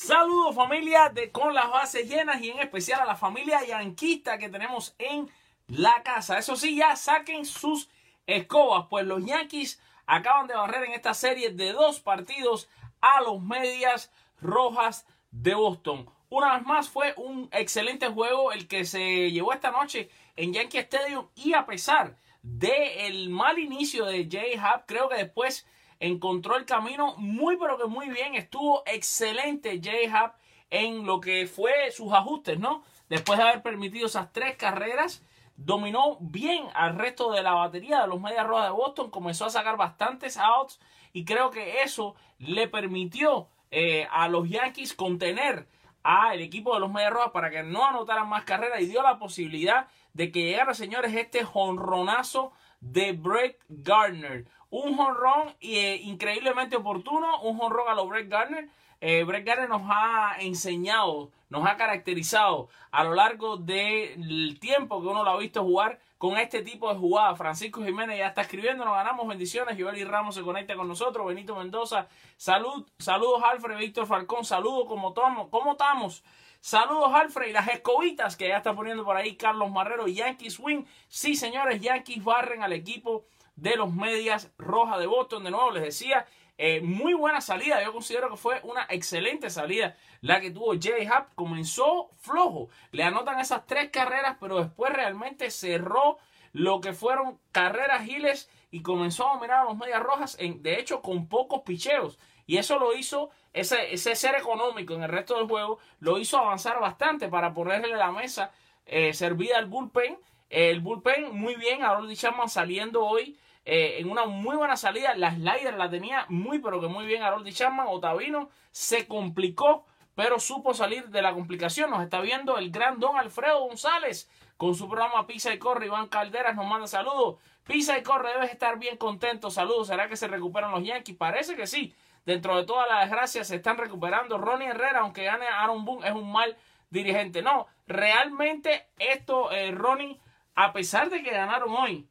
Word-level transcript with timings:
Saludos 0.00 0.54
familia 0.54 1.08
de 1.08 1.32
Con 1.32 1.54
las 1.54 1.68
Bases 1.72 2.08
Llenas 2.08 2.40
y 2.40 2.50
en 2.50 2.60
especial 2.60 3.00
a 3.00 3.04
la 3.04 3.16
familia 3.16 3.66
yanquista 3.66 4.38
que 4.38 4.48
tenemos 4.48 4.94
en 4.96 5.28
la 5.66 6.04
casa. 6.04 6.38
Eso 6.38 6.54
sí, 6.54 6.76
ya 6.76 6.94
saquen 6.94 7.44
sus 7.44 7.90
escobas, 8.24 8.86
pues 8.88 9.04
los 9.04 9.24
Yankees 9.26 9.82
acaban 10.06 10.46
de 10.46 10.54
barrer 10.54 10.84
en 10.84 10.92
esta 10.92 11.14
serie 11.14 11.50
de 11.50 11.72
dos 11.72 11.98
partidos 11.98 12.68
a 13.00 13.22
los 13.22 13.42
medias 13.42 14.12
rojas 14.40 15.04
de 15.32 15.54
Boston. 15.56 16.08
Una 16.30 16.56
vez 16.56 16.64
más 16.64 16.88
fue 16.88 17.12
un 17.16 17.48
excelente 17.50 18.06
juego 18.06 18.52
el 18.52 18.68
que 18.68 18.84
se 18.84 19.32
llevó 19.32 19.52
esta 19.52 19.72
noche 19.72 20.10
en 20.36 20.52
Yankee 20.52 20.78
Stadium 20.78 21.26
y 21.34 21.54
a 21.54 21.66
pesar 21.66 22.16
del 22.42 23.30
mal 23.30 23.58
inicio 23.58 24.04
de 24.04 24.28
Jay 24.30 24.54
Happ, 24.62 24.86
creo 24.86 25.08
que 25.08 25.16
después 25.16 25.66
encontró 26.00 26.56
el 26.56 26.64
camino 26.64 27.14
muy 27.16 27.56
pero 27.56 27.78
que 27.78 27.86
muy 27.86 28.08
bien. 28.08 28.34
Estuvo 28.34 28.82
excelente 28.86 29.80
Happ 30.12 30.36
en 30.70 31.06
lo 31.06 31.20
que 31.20 31.46
fue 31.46 31.90
sus 31.90 32.12
ajustes, 32.12 32.58
¿no? 32.58 32.82
Después 33.08 33.38
de 33.38 33.44
haber 33.44 33.62
permitido 33.62 34.06
esas 34.06 34.32
tres 34.32 34.56
carreras, 34.56 35.24
dominó 35.56 36.18
bien 36.20 36.64
al 36.74 36.96
resto 36.96 37.32
de 37.32 37.42
la 37.42 37.52
batería 37.52 38.02
de 38.02 38.06
los 38.06 38.20
Medias 38.20 38.46
Rojas 38.46 38.66
de 38.66 38.72
Boston, 38.72 39.10
comenzó 39.10 39.46
a 39.46 39.50
sacar 39.50 39.76
bastantes 39.76 40.36
outs 40.36 40.78
y 41.12 41.24
creo 41.24 41.50
que 41.50 41.82
eso 41.82 42.14
le 42.38 42.68
permitió 42.68 43.48
eh, 43.70 44.06
a 44.10 44.28
los 44.28 44.48
Yankees 44.48 44.94
contener 44.94 45.66
al 46.02 46.40
equipo 46.40 46.74
de 46.74 46.80
los 46.80 46.92
Medias 46.92 47.12
Rojas 47.12 47.32
para 47.32 47.50
que 47.50 47.62
no 47.62 47.84
anotaran 47.84 48.28
más 48.28 48.44
carreras 48.44 48.80
y 48.80 48.86
dio 48.86 49.02
la 49.02 49.18
posibilidad 49.18 49.88
de 50.12 50.30
que 50.30 50.42
llegara, 50.42 50.74
señores, 50.74 51.14
este 51.14 51.44
jonronazo 51.44 52.52
de 52.80 53.12
Brett 53.12 53.60
Gardner. 53.68 54.46
Un 54.70 54.96
jonrón 54.96 55.54
eh, 55.60 56.00
increíblemente 56.02 56.76
oportuno, 56.76 57.40
un 57.42 57.58
jonrón 57.58 57.88
a 57.88 57.94
los 57.94 58.08
Brett 58.08 58.28
Gardner. 58.28 58.68
Eh, 59.00 59.24
Brett 59.24 59.46
Gardner 59.46 59.68
nos 59.68 59.82
ha 59.86 60.36
enseñado, 60.40 61.30
nos 61.48 61.66
ha 61.66 61.76
caracterizado 61.76 62.68
a 62.90 63.04
lo 63.04 63.14
largo 63.14 63.56
del 63.56 64.58
tiempo 64.60 65.00
que 65.00 65.06
uno 65.06 65.24
lo 65.24 65.30
ha 65.30 65.38
visto 65.38 65.62
jugar 65.62 66.00
con 66.18 66.36
este 66.36 66.62
tipo 66.62 66.92
de 66.92 66.98
jugada. 66.98 67.34
Francisco 67.36 67.82
Jiménez 67.82 68.18
ya 68.18 68.28
está 68.28 68.42
escribiendo, 68.42 68.84
nos 68.84 68.94
ganamos 68.94 69.26
bendiciones. 69.26 69.78
y 69.78 70.04
Ramos 70.04 70.34
se 70.34 70.42
conecta 70.42 70.76
con 70.76 70.88
nosotros. 70.88 71.26
Benito 71.26 71.56
Mendoza, 71.56 72.08
salud, 72.36 72.86
saludos 72.98 73.42
Alfred, 73.44 73.78
Víctor 73.78 74.06
Falcón, 74.06 74.44
saludos, 74.44 74.84
¿cómo, 74.86 75.14
¿cómo 75.48 75.72
estamos? 75.72 76.24
Saludos 76.60 77.10
Alfred 77.14 77.50
y 77.50 77.52
las 77.52 77.68
escobitas 77.68 78.36
que 78.36 78.48
ya 78.48 78.56
está 78.56 78.74
poniendo 78.74 79.04
por 79.04 79.16
ahí 79.16 79.36
Carlos 79.36 79.70
Marrero, 79.70 80.08
Yankees 80.08 80.58
win. 80.58 80.86
Sí, 81.06 81.36
señores, 81.36 81.80
Yankees 81.80 82.22
barren 82.22 82.64
al 82.64 82.72
equipo 82.72 83.24
de 83.60 83.76
los 83.76 83.92
medias 83.92 84.50
rojas 84.56 84.98
de 84.98 85.06
Boston. 85.06 85.44
De 85.44 85.50
nuevo 85.50 85.70
les 85.70 85.82
decía, 85.82 86.26
eh, 86.56 86.80
muy 86.80 87.14
buena 87.14 87.40
salida. 87.40 87.82
Yo 87.82 87.92
considero 87.92 88.30
que 88.30 88.36
fue 88.36 88.60
una 88.62 88.86
excelente 88.88 89.50
salida 89.50 89.96
la 90.20 90.40
que 90.40 90.50
tuvo 90.50 90.74
Jay 90.80 91.06
Happ. 91.06 91.34
Comenzó 91.34 92.10
flojo. 92.18 92.68
Le 92.92 93.02
anotan 93.02 93.40
esas 93.40 93.66
tres 93.66 93.90
carreras, 93.90 94.36
pero 94.40 94.58
después 94.58 94.92
realmente 94.92 95.50
cerró 95.50 96.18
lo 96.52 96.80
que 96.80 96.92
fueron 96.92 97.38
carreras 97.52 98.04
giles 98.04 98.48
y 98.70 98.82
comenzó 98.82 99.28
a 99.28 99.34
dominar 99.34 99.60
a 99.60 99.64
los 99.64 99.76
medias 99.76 100.02
rojas, 100.02 100.36
en, 100.38 100.62
de 100.62 100.78
hecho, 100.78 101.02
con 101.02 101.28
pocos 101.28 101.62
picheos. 101.62 102.18
Y 102.46 102.56
eso 102.56 102.78
lo 102.78 102.94
hizo, 102.94 103.30
ese, 103.52 103.92
ese 103.92 104.14
ser 104.16 104.34
económico 104.34 104.94
en 104.94 105.02
el 105.02 105.08
resto 105.10 105.36
del 105.36 105.46
juego, 105.46 105.78
lo 106.00 106.18
hizo 106.18 106.38
avanzar 106.38 106.80
bastante 106.80 107.28
para 107.28 107.52
ponerle 107.52 107.94
la 107.94 108.10
mesa 108.10 108.50
eh, 108.86 109.12
servida 109.12 109.58
al 109.58 109.66
bullpen. 109.66 110.18
el 110.48 110.80
bullpen 110.80 111.36
muy 111.36 111.56
bien, 111.56 111.82
a 111.82 111.94
Roldy 111.94 112.16
Chapman 112.16 112.48
saliendo 112.48 113.04
hoy 113.04 113.38
eh, 113.70 114.00
en 114.00 114.10
una 114.10 114.24
muy 114.24 114.56
buena 114.56 114.78
salida. 114.78 115.14
La 115.14 115.30
slider 115.30 115.74
la 115.74 115.90
tenía 115.90 116.24
muy, 116.30 116.58
pero 116.58 116.80
que 116.80 116.86
muy 116.86 117.04
bien 117.04 117.22
Harold 117.22 117.46
Chapman. 117.52 117.86
Otavino 117.90 118.48
se 118.70 119.06
complicó, 119.06 119.84
pero 120.14 120.40
supo 120.40 120.72
salir 120.72 121.10
de 121.10 121.20
la 121.20 121.34
complicación. 121.34 121.90
Nos 121.90 122.02
está 122.02 122.22
viendo 122.22 122.56
el 122.56 122.70
gran 122.70 122.98
don 122.98 123.18
Alfredo 123.18 123.60
González 123.60 124.30
con 124.56 124.74
su 124.74 124.88
programa 124.88 125.26
Pisa 125.26 125.52
y 125.52 125.58
Corre. 125.58 125.84
Iván 125.84 126.08
Calderas 126.08 126.56
nos 126.56 126.64
manda 126.64 126.86
saludos. 126.86 127.40
Pisa 127.66 127.98
y 127.98 128.02
Corre, 128.02 128.32
debes 128.32 128.50
estar 128.50 128.78
bien 128.78 128.96
contento. 128.96 129.50
Saludos. 129.50 129.88
¿Será 129.88 130.08
que 130.08 130.16
se 130.16 130.28
recuperan 130.28 130.70
los 130.70 130.82
Yankees? 130.82 131.18
Parece 131.18 131.54
que 131.54 131.66
sí. 131.66 131.94
Dentro 132.24 132.56
de 132.56 132.64
todas 132.64 132.88
las 132.88 133.02
desgracias 133.02 133.48
se 133.48 133.56
están 133.56 133.76
recuperando. 133.76 134.38
Ronnie 134.38 134.68
Herrera, 134.68 135.00
aunque 135.00 135.24
gane 135.24 135.46
Aaron 135.46 135.84
Boone, 135.84 136.08
es 136.08 136.14
un 136.14 136.32
mal 136.32 136.56
dirigente. 136.88 137.42
No, 137.42 137.66
realmente 137.86 138.88
esto, 138.98 139.52
eh, 139.52 139.72
Ronnie, 139.72 140.18
a 140.54 140.72
pesar 140.72 141.10
de 141.10 141.22
que 141.22 141.32
ganaron 141.32 141.74
hoy, 141.74 142.08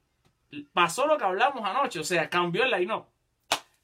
pasó 0.74 1.08
lo 1.08 1.18
que 1.18 1.25
hablamos 1.25 1.63
anoche, 1.63 2.00
o 2.00 2.03
sea, 2.03 2.30
cambió 2.30 2.63
el 2.63 2.72
line-up. 2.72 3.06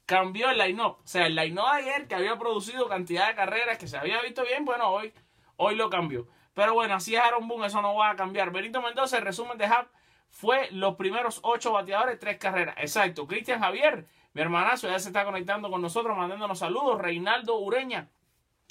Cambió 0.06 0.50
el 0.50 0.58
line-up. 0.58 0.98
O 1.02 1.06
sea, 1.06 1.26
el 1.26 1.34
line-up 1.34 1.66
ayer 1.66 2.06
que 2.06 2.14
había 2.14 2.38
producido 2.38 2.88
cantidad 2.88 3.28
de 3.28 3.34
carreras 3.34 3.78
que 3.78 3.88
se 3.88 3.96
había 3.96 4.20
visto 4.22 4.44
bien, 4.44 4.64
bueno, 4.64 4.88
hoy, 4.88 5.12
hoy 5.56 5.76
lo 5.76 5.88
cambió. 5.90 6.26
Pero 6.54 6.74
bueno, 6.74 6.94
así 6.94 7.14
es 7.14 7.20
Aaron 7.20 7.48
Boone, 7.48 7.66
eso 7.66 7.82
no 7.82 7.94
va 7.94 8.10
a 8.10 8.16
cambiar. 8.16 8.50
Benito 8.50 8.80
Mendoza, 8.80 9.18
el 9.18 9.24
resumen 9.24 9.58
de 9.58 9.66
Hub 9.66 9.88
fue 10.30 10.68
los 10.70 10.96
primeros 10.96 11.40
ocho 11.42 11.72
bateadores, 11.72 12.18
tres 12.18 12.38
carreras. 12.38 12.76
Exacto. 12.78 13.26
Cristian 13.26 13.60
Javier, 13.60 14.06
mi 14.32 14.42
hermanazo, 14.42 14.88
ya 14.88 14.98
se 14.98 15.08
está 15.08 15.24
conectando 15.24 15.70
con 15.70 15.82
nosotros, 15.82 16.16
mandándonos 16.16 16.58
saludos. 16.58 17.00
Reinaldo 17.00 17.58
Ureña 17.58 18.08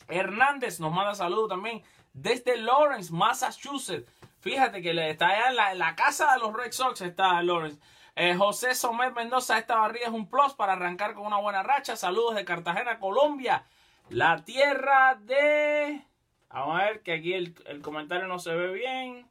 Hernández 0.08 0.80
nos 0.80 0.92
manda 0.94 1.16
saludos 1.16 1.50
también 1.50 1.84
desde 2.14 2.58
Lawrence, 2.58 3.14
Massachusetts. 3.14 4.10
Fíjate 4.44 4.82
que 4.82 4.92
está 5.10 5.30
allá 5.30 5.72
en 5.72 5.80
la, 5.80 5.96
casa 5.96 6.34
de 6.34 6.40
los 6.40 6.54
Red 6.54 6.74
Sox, 6.74 7.00
está 7.00 7.42
Lawrence. 7.42 7.80
Eh, 8.14 8.36
José 8.36 8.76
Somer 8.76 9.14
Mendoza, 9.14 9.58
esta 9.58 9.78
barrida 9.78 10.08
es 10.08 10.12
un 10.12 10.30
plus 10.30 10.54
para 10.54 10.74
arrancar 10.74 11.14
con 11.14 11.26
una 11.26 11.38
buena 11.38 11.64
racha. 11.64 11.96
Saludos 11.96 12.36
de 12.36 12.44
Cartagena, 12.44 13.00
Colombia. 13.00 13.64
La 14.10 14.44
tierra 14.44 15.16
de... 15.16 16.02
Vamos 16.50 16.78
a 16.78 16.84
ver 16.84 17.04
que 17.04 17.14
aquí 17.14 17.34
el, 17.34 17.54
comentario 17.82 18.28
no 18.28 18.38
se 18.38 18.54
ve 18.54 18.74
bien. 18.74 19.30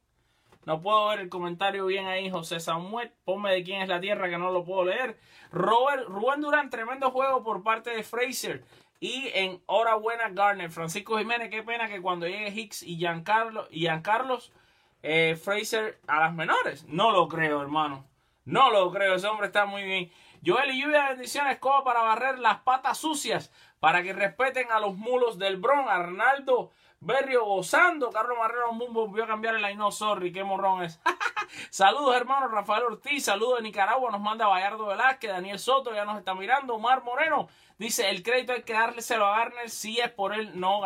No 0.65 0.81
puedo 0.81 1.09
ver 1.09 1.19
el 1.19 1.29
comentario 1.29 1.85
bien 1.85 2.07
ahí, 2.07 2.31
José 2.31 2.59
Samuel. 2.59 3.11
Ponme 3.23 3.51
de 3.51 3.63
quién 3.63 3.83
es 3.83 3.89
la 3.89 4.01
tierra 4.01 4.31
que 4.31 4.39
no 4.39 4.49
lo 4.49 4.63
puedo 4.63 4.85
leer. 4.85 5.19
Robert, 5.51 6.07
Rubén 6.07 6.41
Durán, 6.41 6.71
tremendo 6.71 7.11
juego 7.11 7.43
por 7.43 7.61
parte 7.61 7.91
de 7.91 8.01
Fraser. 8.01 8.63
Y 8.99 9.29
en 9.35 9.61
hora 9.67 9.93
buena, 9.93 10.29
Garner. 10.29 10.71
Francisco 10.71 11.19
Jiménez, 11.19 11.51
qué 11.51 11.61
pena 11.61 11.87
que 11.87 12.01
cuando 12.01 12.25
llegue 12.25 12.49
Hicks 12.49 12.81
y 12.81 12.97
Giancarlo, 12.97 13.67
y 13.69 13.81
Giancarlos 13.81 14.51
eh, 15.03 15.35
Fraser 15.35 15.99
a 16.07 16.19
las 16.21 16.33
menores. 16.33 16.85
No 16.87 17.11
lo 17.11 17.27
creo, 17.27 17.61
hermano. 17.61 18.05
No 18.45 18.71
lo 18.71 18.91
creo. 18.91 19.15
Ese 19.15 19.27
hombre 19.27 19.47
está 19.47 19.65
muy 19.65 19.83
bien. 19.83 20.11
Joel 20.45 20.71
y 20.71 20.81
lluvia 20.81 21.03
de 21.03 21.09
bendiciones, 21.09 21.59
como 21.59 21.83
para 21.83 22.01
barrer 22.01 22.39
las 22.39 22.59
patas 22.61 22.97
sucias, 22.97 23.51
para 23.79 24.01
que 24.03 24.11
respeten 24.13 24.71
a 24.71 24.79
los 24.79 24.95
mulos 24.95 25.37
del 25.37 25.57
Bron. 25.57 25.87
Arnaldo 25.87 26.71
Berrio 26.99 27.45
gozando. 27.45 28.09
Carlos 28.09 28.37
Marrero 28.37 28.71
Mumbo 28.71 29.07
volvió 29.07 29.25
a 29.25 29.27
cambiar 29.27 29.55
el 29.55 29.61
line. 29.61 29.75
No, 29.75 29.91
sorry, 29.91 30.31
qué 30.31 30.43
morrón 30.43 30.83
es. 30.83 30.99
saludos, 31.69 32.15
hermano. 32.15 32.47
Rafael 32.47 32.83
Ortiz, 32.83 33.25
saludos 33.25 33.57
de 33.57 33.63
Nicaragua. 33.63 34.11
Nos 34.11 34.21
manda 34.21 34.47
Bayardo 34.47 34.87
Velázquez. 34.87 35.31
Daniel 35.31 35.59
Soto 35.59 35.93
ya 35.93 36.05
nos 36.05 36.17
está 36.17 36.33
mirando. 36.33 36.75
Omar 36.75 37.03
Moreno 37.03 37.47
dice: 37.77 38.09
el 38.09 38.23
crédito 38.23 38.53
hay 38.53 38.63
que 38.63 38.73
dárselo 38.73 39.25
a 39.25 39.37
Garner 39.37 39.69
si 39.69 39.99
es 39.99 40.09
por 40.09 40.33
él. 40.33 40.59
No, 40.59 40.81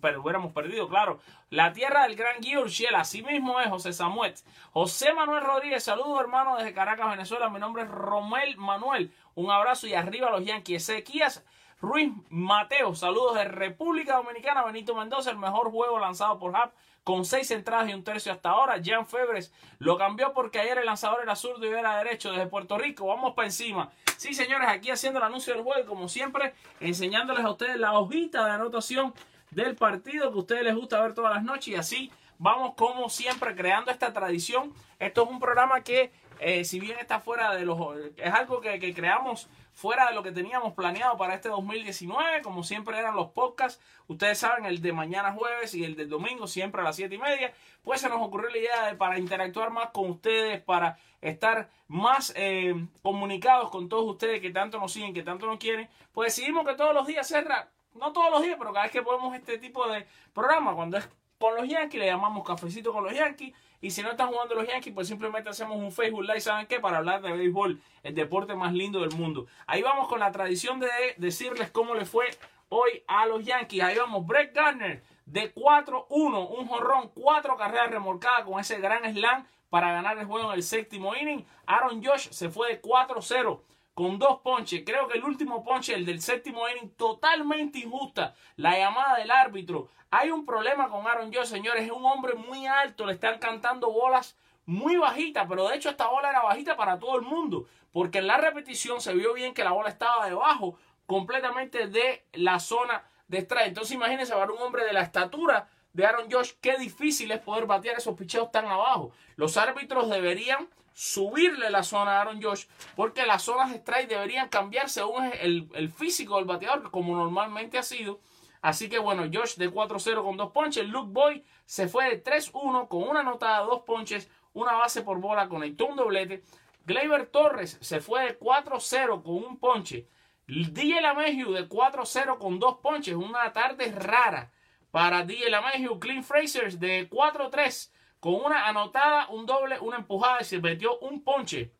pero 0.00 0.22
hubiéramos 0.22 0.52
perdido, 0.52 0.88
claro. 0.88 1.20
La 1.50 1.72
tierra 1.72 2.04
del 2.04 2.16
gran 2.16 2.36
Guy 2.40 2.86
así 2.94 3.22
mismo 3.22 3.60
es 3.60 3.68
José 3.68 3.92
Samuel. 3.92 4.34
José 4.72 5.12
Manuel 5.12 5.42
Rodríguez, 5.42 5.82
saludos, 5.82 6.20
hermano, 6.20 6.56
desde 6.56 6.72
Caracas, 6.72 7.10
Venezuela. 7.10 7.48
Mi 7.48 7.58
nombre 7.58 7.82
es 7.82 7.88
Romel 7.88 8.56
Manuel. 8.56 9.12
Un 9.34 9.50
abrazo 9.50 9.86
y 9.86 9.94
arriba 9.94 10.30
los 10.30 10.44
Yankees. 10.44 10.88
Ezequías 10.88 11.44
Ruiz 11.80 12.12
Mateo, 12.28 12.94
saludos 12.94 13.36
de 13.36 13.44
República 13.44 14.16
Dominicana. 14.16 14.62
Benito 14.64 14.94
Mendoza, 14.94 15.30
el 15.30 15.38
mejor 15.38 15.70
juego 15.70 15.98
lanzado 15.98 16.38
por 16.38 16.50
Hub 16.50 16.72
con 17.04 17.24
seis 17.24 17.50
entradas 17.50 17.88
y 17.88 17.94
un 17.94 18.04
tercio 18.04 18.32
hasta 18.32 18.50
ahora. 18.50 18.80
Jan 18.84 19.06
Febres 19.06 19.52
lo 19.78 19.96
cambió 19.96 20.32
porque 20.32 20.60
ayer 20.60 20.78
el 20.78 20.86
lanzador 20.86 21.20
era 21.22 21.36
zurdo 21.36 21.64
y 21.66 21.68
era 21.68 21.96
derecho 21.98 22.30
desde 22.30 22.46
Puerto 22.46 22.78
Rico. 22.78 23.06
Vamos 23.06 23.34
para 23.34 23.48
encima. 23.48 23.90
Sí, 24.16 24.34
señores, 24.34 24.68
aquí 24.68 24.90
haciendo 24.90 25.18
el 25.18 25.24
anuncio 25.24 25.54
del 25.54 25.62
juego, 25.62 25.86
como 25.86 26.08
siempre, 26.08 26.54
enseñándoles 26.80 27.44
a 27.44 27.50
ustedes 27.50 27.76
la 27.76 27.98
hojita 27.98 28.44
de 28.44 28.52
anotación 28.52 29.14
del 29.50 29.74
partido 29.76 30.30
que 30.30 30.36
a 30.36 30.40
ustedes 30.40 30.62
les 30.64 30.74
gusta 30.74 31.00
ver 31.00 31.14
todas 31.14 31.34
las 31.34 31.42
noches 31.42 31.68
y 31.68 31.74
así 31.74 32.12
vamos 32.38 32.74
como 32.74 33.08
siempre 33.08 33.54
creando 33.54 33.90
esta 33.90 34.12
tradición. 34.12 34.72
Esto 34.98 35.24
es 35.24 35.30
un 35.30 35.40
programa 35.40 35.82
que 35.82 36.12
eh, 36.40 36.64
si 36.64 36.80
bien 36.80 36.98
está 36.98 37.20
fuera 37.20 37.54
de 37.54 37.64
los... 37.64 37.78
es 38.16 38.32
algo 38.32 38.60
que, 38.60 38.78
que 38.78 38.94
creamos 38.94 39.48
fuera 39.72 40.08
de 40.08 40.14
lo 40.14 40.22
que 40.22 40.32
teníamos 40.32 40.74
planeado 40.74 41.16
para 41.16 41.34
este 41.34 41.48
2019, 41.48 42.42
como 42.42 42.62
siempre 42.64 42.98
eran 42.98 43.14
los 43.14 43.28
podcasts, 43.30 43.82
ustedes 44.08 44.38
saben, 44.38 44.66
el 44.66 44.82
de 44.82 44.92
mañana 44.92 45.32
jueves 45.32 45.74
y 45.74 45.84
el 45.84 45.96
del 45.96 46.08
domingo, 46.08 46.46
siempre 46.46 46.80
a 46.80 46.84
las 46.84 46.96
7 46.96 47.14
y 47.14 47.18
media, 47.18 47.52
pues 47.82 48.00
se 48.00 48.08
nos 48.08 48.20
ocurrió 48.20 48.50
la 48.50 48.58
idea 48.58 48.86
de 48.86 48.94
para 48.96 49.18
interactuar 49.18 49.70
más 49.70 49.90
con 49.90 50.10
ustedes, 50.10 50.60
para 50.62 50.98
estar 51.20 51.70
más 51.88 52.32
eh, 52.36 52.74
comunicados 53.02 53.70
con 53.70 53.88
todos 53.88 54.04
ustedes 54.04 54.40
que 54.40 54.50
tanto 54.50 54.78
nos 54.78 54.92
siguen, 54.92 55.14
que 55.14 55.22
tanto 55.22 55.46
nos 55.46 55.58
quieren, 55.58 55.88
pues 56.12 56.34
decidimos 56.34 56.66
que 56.66 56.74
todos 56.74 56.94
los 56.94 57.06
días, 57.06 57.26
cerra, 57.26 57.68
no 57.94 58.12
todos 58.12 58.30
los 58.30 58.42
días, 58.42 58.56
pero 58.58 58.72
cada 58.72 58.84
vez 58.84 58.92
que 58.92 59.02
podemos 59.02 59.34
este 59.34 59.58
tipo 59.58 59.88
de 59.88 60.06
programa, 60.32 60.74
cuando 60.74 60.98
es 60.98 61.08
con 61.38 61.56
los 61.56 61.66
Yankees, 61.66 61.98
le 61.98 62.06
llamamos 62.06 62.46
cafecito 62.46 62.92
con 62.92 63.04
los 63.04 63.14
Yankees, 63.14 63.54
y 63.80 63.90
si 63.90 64.02
no 64.02 64.10
están 64.10 64.28
jugando 64.28 64.54
los 64.54 64.66
Yankees, 64.66 64.92
pues 64.94 65.08
simplemente 65.08 65.48
hacemos 65.48 65.76
un 65.76 65.90
Facebook 65.90 66.22
Live, 66.22 66.40
¿saben 66.40 66.66
qué? 66.66 66.80
Para 66.80 66.98
hablar 66.98 67.22
de 67.22 67.32
béisbol, 67.32 67.80
el 68.02 68.14
deporte 68.14 68.54
más 68.54 68.72
lindo 68.72 69.00
del 69.00 69.16
mundo. 69.16 69.46
Ahí 69.66 69.82
vamos 69.82 70.08
con 70.08 70.20
la 70.20 70.30
tradición 70.30 70.80
de 70.80 70.88
decirles 71.16 71.70
cómo 71.70 71.94
le 71.94 72.04
fue 72.04 72.26
hoy 72.68 73.02
a 73.06 73.26
los 73.26 73.44
Yankees. 73.44 73.82
Ahí 73.82 73.96
vamos, 73.96 74.26
Brett 74.26 74.54
Gardner 74.54 75.02
de 75.24 75.54
4-1, 75.54 76.08
un 76.10 76.66
jorrón, 76.66 77.10
cuatro 77.14 77.56
carreras 77.56 77.90
remolcadas 77.90 78.44
con 78.44 78.60
ese 78.60 78.80
gran 78.80 79.02
slam 79.14 79.46
para 79.70 79.92
ganar 79.92 80.18
el 80.18 80.26
juego 80.26 80.50
en 80.50 80.56
el 80.56 80.62
séptimo 80.62 81.14
inning. 81.14 81.46
Aaron 81.66 82.04
Josh 82.04 82.28
se 82.30 82.50
fue 82.50 82.68
de 82.68 82.82
4-0 82.82 83.60
con 84.00 84.18
dos 84.18 84.40
ponches. 84.40 84.82
Creo 84.82 85.06
que 85.08 85.18
el 85.18 85.24
último 85.24 85.62
ponche, 85.62 85.92
el 85.92 86.06
del 86.06 86.22
séptimo 86.22 86.66
inning, 86.70 86.94
totalmente 86.96 87.80
injusta. 87.80 88.34
La 88.56 88.78
llamada 88.78 89.18
del 89.18 89.30
árbitro. 89.30 89.90
Hay 90.10 90.30
un 90.30 90.46
problema 90.46 90.88
con 90.88 91.06
Aaron 91.06 91.30
Josh, 91.30 91.48
señores. 91.48 91.84
Es 91.84 91.90
un 91.90 92.06
hombre 92.06 92.32
muy 92.34 92.66
alto. 92.66 93.04
Le 93.04 93.12
están 93.12 93.38
cantando 93.38 93.92
bolas 93.92 94.38
muy 94.64 94.96
bajitas. 94.96 95.46
Pero 95.46 95.68
de 95.68 95.76
hecho 95.76 95.90
esta 95.90 96.08
bola 96.08 96.30
era 96.30 96.40
bajita 96.40 96.78
para 96.78 96.98
todo 96.98 97.16
el 97.16 97.26
mundo. 97.26 97.66
Porque 97.92 98.20
en 98.20 98.26
la 98.26 98.38
repetición 98.38 99.02
se 99.02 99.12
vio 99.12 99.34
bien 99.34 99.52
que 99.52 99.64
la 99.64 99.72
bola 99.72 99.90
estaba 99.90 100.24
debajo 100.24 100.78
completamente 101.04 101.86
de 101.88 102.24
la 102.32 102.58
zona 102.58 103.04
de 103.28 103.40
strike. 103.40 103.68
Entonces 103.68 103.94
imagínense 103.94 104.32
para 104.32 104.50
un 104.50 104.62
hombre 104.62 104.86
de 104.86 104.94
la 104.94 105.02
estatura 105.02 105.68
de 105.92 106.06
Aaron 106.06 106.30
Josh, 106.30 106.52
qué 106.62 106.78
difícil 106.78 107.32
es 107.32 107.40
poder 107.40 107.66
batear 107.66 107.98
esos 107.98 108.16
picheos 108.16 108.50
tan 108.50 108.64
abajo. 108.64 109.12
Los 109.36 109.58
árbitros 109.58 110.08
deberían 110.08 110.70
subirle 111.00 111.70
la 111.70 111.82
zona 111.82 112.18
a 112.18 112.20
Aaron 112.20 112.42
Josh 112.42 112.66
porque 112.94 113.24
las 113.24 113.42
zonas 113.42 113.70
de 113.70 113.76
strike 113.76 114.06
deberían 114.06 114.50
cambiar 114.50 114.90
según 114.90 115.32
el, 115.40 115.66
el 115.72 115.90
físico 115.90 116.36
del 116.36 116.44
bateador 116.44 116.90
como 116.90 117.16
normalmente 117.16 117.78
ha 117.78 117.82
sido. 117.82 118.20
Así 118.60 118.90
que 118.90 118.98
bueno, 118.98 119.22
Josh 119.32 119.54
de 119.54 119.72
4-0 119.72 120.22
con 120.22 120.36
dos 120.36 120.52
ponches. 120.52 120.86
Luke 120.86 121.08
Boy 121.10 121.42
se 121.64 121.88
fue 121.88 122.10
de 122.10 122.22
3-1 122.22 122.88
con 122.88 123.08
una 123.08 123.20
anotada, 123.20 123.60
dos 123.60 123.80
ponches, 123.86 124.28
una 124.52 124.72
base 124.72 125.00
por 125.00 125.18
bola, 125.20 125.48
conectó 125.48 125.86
un 125.86 125.96
doblete. 125.96 126.42
Gleyber 126.84 127.26
Torres 127.28 127.78
se 127.80 128.00
fue 128.00 128.24
de 128.24 128.38
4-0 128.38 129.22
con 129.22 129.36
un 129.36 129.58
ponche. 129.58 130.06
DJ 130.46 131.00
LaMeju 131.00 131.52
de 131.52 131.66
4-0 131.66 132.36
con 132.36 132.58
dos 132.58 132.76
ponches. 132.82 133.14
Una 133.14 133.50
tarde 133.54 133.90
rara 133.90 134.52
para 134.90 135.24
DJ 135.24 135.48
LaMeju. 135.48 135.98
Clint 135.98 136.24
Fraser 136.24 136.78
de 136.78 137.08
4-3 137.08 137.90
con 138.20 138.34
una 138.34 138.68
anotada, 138.68 139.28
un 139.30 139.46
doble, 139.46 139.78
una 139.80 139.96
empujada 139.96 140.42
y 140.42 140.44
se 140.44 140.60
metió 140.60 140.98
un 140.98 141.24
ponche. 141.24 141.72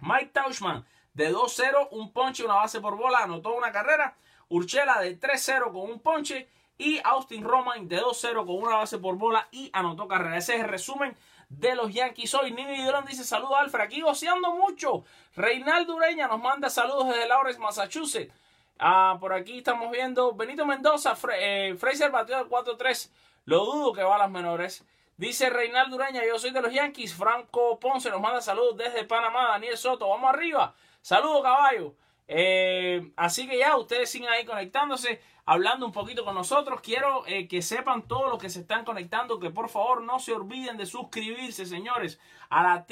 Mike 0.00 0.30
Tauchman 0.32 0.84
de 1.12 1.32
2-0, 1.32 1.88
un 1.92 2.12
ponche, 2.12 2.44
una 2.44 2.54
base 2.54 2.80
por 2.80 2.96
bola, 2.96 3.18
anotó 3.18 3.54
una 3.54 3.70
carrera. 3.70 4.16
Urchela 4.48 5.00
de 5.00 5.18
3-0 5.18 5.72
con 5.72 5.90
un 5.90 6.00
ponche. 6.00 6.48
Y 6.76 7.00
Austin 7.04 7.44
Roman 7.44 7.86
de 7.86 8.00
2-0 8.00 8.46
con 8.46 8.56
una 8.56 8.76
base 8.76 8.98
por 8.98 9.16
bola 9.16 9.46
y 9.52 9.70
anotó 9.72 10.08
carrera. 10.08 10.38
Ese 10.38 10.56
es 10.56 10.62
el 10.62 10.68
resumen 10.68 11.16
de 11.48 11.74
los 11.76 11.92
Yankees 11.92 12.34
hoy. 12.34 12.50
Nini 12.50 12.82
Durán 12.84 13.04
dice 13.04 13.22
saludos 13.22 13.56
Alfred, 13.58 13.84
aquí 13.84 14.00
goceando 14.00 14.52
mucho. 14.52 15.04
Reinaldo 15.36 15.94
Ureña 15.94 16.26
nos 16.26 16.40
manda 16.40 16.68
saludos 16.68 17.08
desde 17.08 17.28
Lawrence, 17.28 17.60
Massachusetts. 17.60 18.32
Ah, 18.78 19.16
por 19.20 19.32
aquí 19.32 19.58
estamos 19.58 19.90
viendo 19.92 20.34
Benito 20.34 20.66
Mendoza, 20.66 21.16
eh, 21.38 21.76
Fraser 21.78 22.10
batió 22.10 22.36
del 22.38 22.48
4-3. 22.48 23.10
Lo 23.44 23.64
dudo 23.64 23.92
que 23.92 24.02
va 24.02 24.16
a 24.16 24.18
las 24.18 24.30
menores. 24.30 24.84
Dice 25.16 25.48
Reinaldo 25.48 25.94
Ureña, 25.94 26.22
yo 26.26 26.40
soy 26.40 26.50
de 26.50 26.60
los 26.60 26.72
Yankees. 26.72 27.14
Franco 27.14 27.78
Ponce 27.78 28.10
nos 28.10 28.20
manda 28.20 28.40
saludos 28.40 28.76
desde 28.76 29.04
Panamá. 29.04 29.50
Daniel 29.50 29.76
Soto, 29.76 30.08
vamos 30.08 30.28
arriba. 30.28 30.74
Saludos, 31.00 31.42
caballo. 31.42 31.94
Eh, 32.26 33.12
así 33.14 33.46
que 33.46 33.58
ya, 33.58 33.76
ustedes 33.76 34.10
siguen 34.10 34.30
ahí 34.30 34.44
conectándose, 34.44 35.20
hablando 35.44 35.86
un 35.86 35.92
poquito 35.92 36.24
con 36.24 36.34
nosotros. 36.34 36.80
Quiero 36.80 37.24
eh, 37.28 37.46
que 37.46 37.62
sepan 37.62 38.08
todos 38.08 38.28
los 38.28 38.40
que 38.40 38.50
se 38.50 38.58
están 38.60 38.84
conectando 38.84 39.38
que 39.38 39.50
por 39.50 39.68
favor 39.68 40.02
no 40.02 40.18
se 40.18 40.32
olviden 40.32 40.76
de 40.76 40.86
suscribirse, 40.86 41.64
señores, 41.64 42.18
a 42.48 42.64
la 42.64 42.84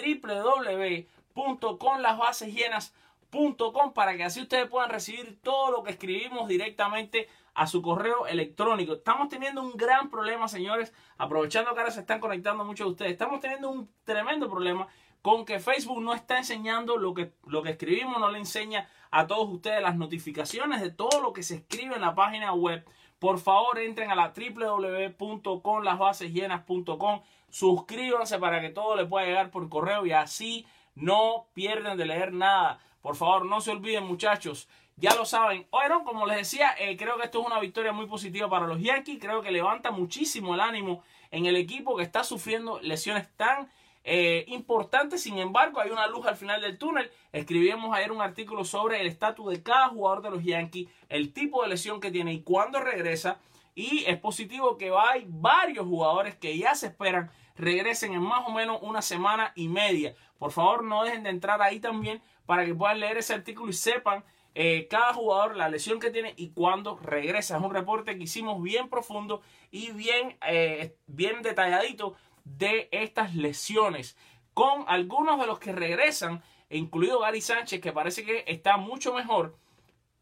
www.conlasbasesllenas.com 1.35 3.95
para 3.95 4.17
que 4.17 4.23
así 4.23 4.43
ustedes 4.43 4.69
puedan 4.69 4.91
recibir 4.91 5.41
todo 5.43 5.73
lo 5.73 5.83
que 5.83 5.91
escribimos 5.91 6.47
directamente 6.47 7.29
a 7.55 7.67
su 7.67 7.83
correo 7.83 8.27
electrónico. 8.27 8.95
Estamos 8.95 9.29
teniendo 9.29 9.63
un 9.63 9.77
gran 9.77 10.11
problema, 10.11 10.49
señores, 10.49 10.93
aprovechando 11.19 11.75
que 11.75 11.81
ahora 11.81 11.93
se 11.93 12.01
están 12.01 12.21
conectando 12.21 12.65
muchos 12.65 12.87
de 12.87 12.91
ustedes. 12.91 13.13
Estamos 13.13 13.41
teniendo 13.41 13.71
un 13.71 13.91
tremendo 14.05 14.51
problema 14.51 14.89
con 15.23 15.45
que 15.45 15.59
Facebook 15.61 16.03
no 16.03 16.15
está 16.15 16.39
enseñando 16.39 16.97
lo 16.97 17.15
que, 17.15 17.33
lo 17.47 17.63
que 17.63 17.71
escribimos, 17.71 18.19
no 18.19 18.29
le 18.31 18.39
enseña 18.39 18.89
a 19.11 19.27
todos 19.27 19.49
ustedes 19.49 19.83
las 19.83 19.97
notificaciones 19.97 20.81
de 20.81 20.91
todo 20.91 21.21
lo 21.21 21.33
que 21.33 21.45
se 21.45 21.57
escribe 21.57 21.95
en 21.95 22.01
la 22.01 22.15
página 22.15 22.53
web. 22.53 22.85
Por 23.19 23.39
favor, 23.39 23.79
entren 23.79 24.11
a 24.11 24.15
la 24.17 24.33
www.conlasbasesllenas.com, 24.35 27.23
suscríbanse 27.51 28.39
para 28.41 28.61
que 28.61 28.71
todo 28.71 28.97
le 28.97 29.07
pueda 29.07 29.27
llegar 29.27 29.53
por 29.53 29.69
correo 29.69 30.05
y 30.05 30.13
así 30.13 30.67
no 30.97 31.47
pierden 31.55 31.97
de 31.97 32.07
leer 32.07 32.33
nada. 32.33 32.81
Por 33.01 33.15
favor, 33.15 33.47
no 33.47 33.61
se 33.61 33.71
olviden, 33.71 34.05
muchachos. 34.05 34.69
Ya 34.97 35.15
lo 35.15 35.25
saben. 35.25 35.67
Bueno, 35.71 36.05
como 36.05 36.27
les 36.27 36.37
decía, 36.37 36.75
eh, 36.79 36.97
creo 36.97 37.17
que 37.17 37.25
esto 37.25 37.41
es 37.41 37.47
una 37.47 37.59
victoria 37.59 37.93
muy 37.93 38.07
positiva 38.07 38.49
para 38.49 38.67
los 38.67 38.81
Yankees. 38.81 39.19
Creo 39.21 39.43
que 39.43 39.51
levanta 39.51 39.91
muchísimo 39.91 40.55
el 40.55 40.61
ánimo 40.61 41.03
en 41.31 41.47
el 41.47 41.57
equipo 41.57 41.97
que 41.97 42.03
está 42.03 42.25
sufriendo 42.25 42.79
lesiones 42.81 43.29
tan 43.37 43.71
eh, 44.05 44.45
importante. 44.49 45.19
Sin 45.19 45.39
embargo, 45.39 45.81
hay 45.81 45.91
una 45.91 46.07
luz 46.07 46.27
al 46.27 46.37
final 46.37 46.61
del 46.61 46.79
túnel. 46.79 47.11
Escribimos 47.33 47.97
ayer 47.97 48.13
un 48.13 48.21
artículo 48.21 48.65
sobre 48.65 49.01
el 49.01 49.07
estatus 49.07 49.51
de 49.51 49.63
cada 49.63 49.89
jugador 49.89 50.23
de 50.23 50.31
los 50.31 50.45
Yankees, 50.45 50.89
el 51.09 51.33
tipo 51.33 51.63
de 51.63 51.71
lesión 51.71 52.01
que 52.01 52.11
tiene 52.11 52.33
y 52.33 52.43
cuándo 52.43 52.79
regresa. 52.79 53.39
Y 53.75 54.05
es 54.07 54.19
positivo 54.19 54.77
que 54.77 54.93
hay 54.97 55.25
varios 55.27 55.87
jugadores 55.87 56.37
que 56.37 56.57
ya 56.59 56.75
se 56.75 56.89
esperan 56.89 57.31
regresen 57.57 58.15
en 58.15 58.23
más 58.23 58.47
o 58.47 58.51
menos 58.51 58.79
una 58.83 59.03
semana 59.03 59.53
y 59.55 59.69
media. 59.69 60.15
Por 60.39 60.53
favor, 60.53 60.85
no 60.85 61.05
dejen 61.05 61.23
de 61.23 61.31
entrar 61.31 61.63
ahí 61.63 61.81
también 61.81 62.23
para 62.47 62.65
que 62.65 62.75
puedan 62.75 63.01
leer 63.01 63.19
ese 63.19 63.35
artículo 63.35 63.71
y 63.71 63.75
sepan 63.75 64.25
eh, 64.55 64.87
cada 64.91 65.15
jugador, 65.15 65.57
la 65.57 65.69
lesión 65.69 65.99
que 65.99 66.11
tiene 66.11 66.35
y 66.37 66.51
cuándo 66.51 66.97
regresa. 66.97 67.57
Es 67.57 67.63
un 67.63 67.73
reporte 67.73 68.17
que 68.17 68.25
hicimos 68.25 68.63
bien 68.63 68.89
profundo 68.89 69.43
y 69.71 69.93
bien, 69.93 70.37
eh, 70.47 70.97
bien 71.07 71.43
detalladito 71.43 72.15
de 72.45 72.89
estas 72.91 73.35
lesiones, 73.35 74.17
con 74.55 74.85
algunos 74.89 75.41
de 75.41 75.47
los 75.47 75.59
que 75.59 75.73
regresan, 75.73 76.43
incluido 76.69 77.21
Gary 77.21 77.41
Sánchez, 77.41 77.81
que 77.81 77.93
parece 77.93 78.25
que 78.25 78.45
está 78.47 78.77
mucho 78.77 79.15
mejor. 79.15 79.57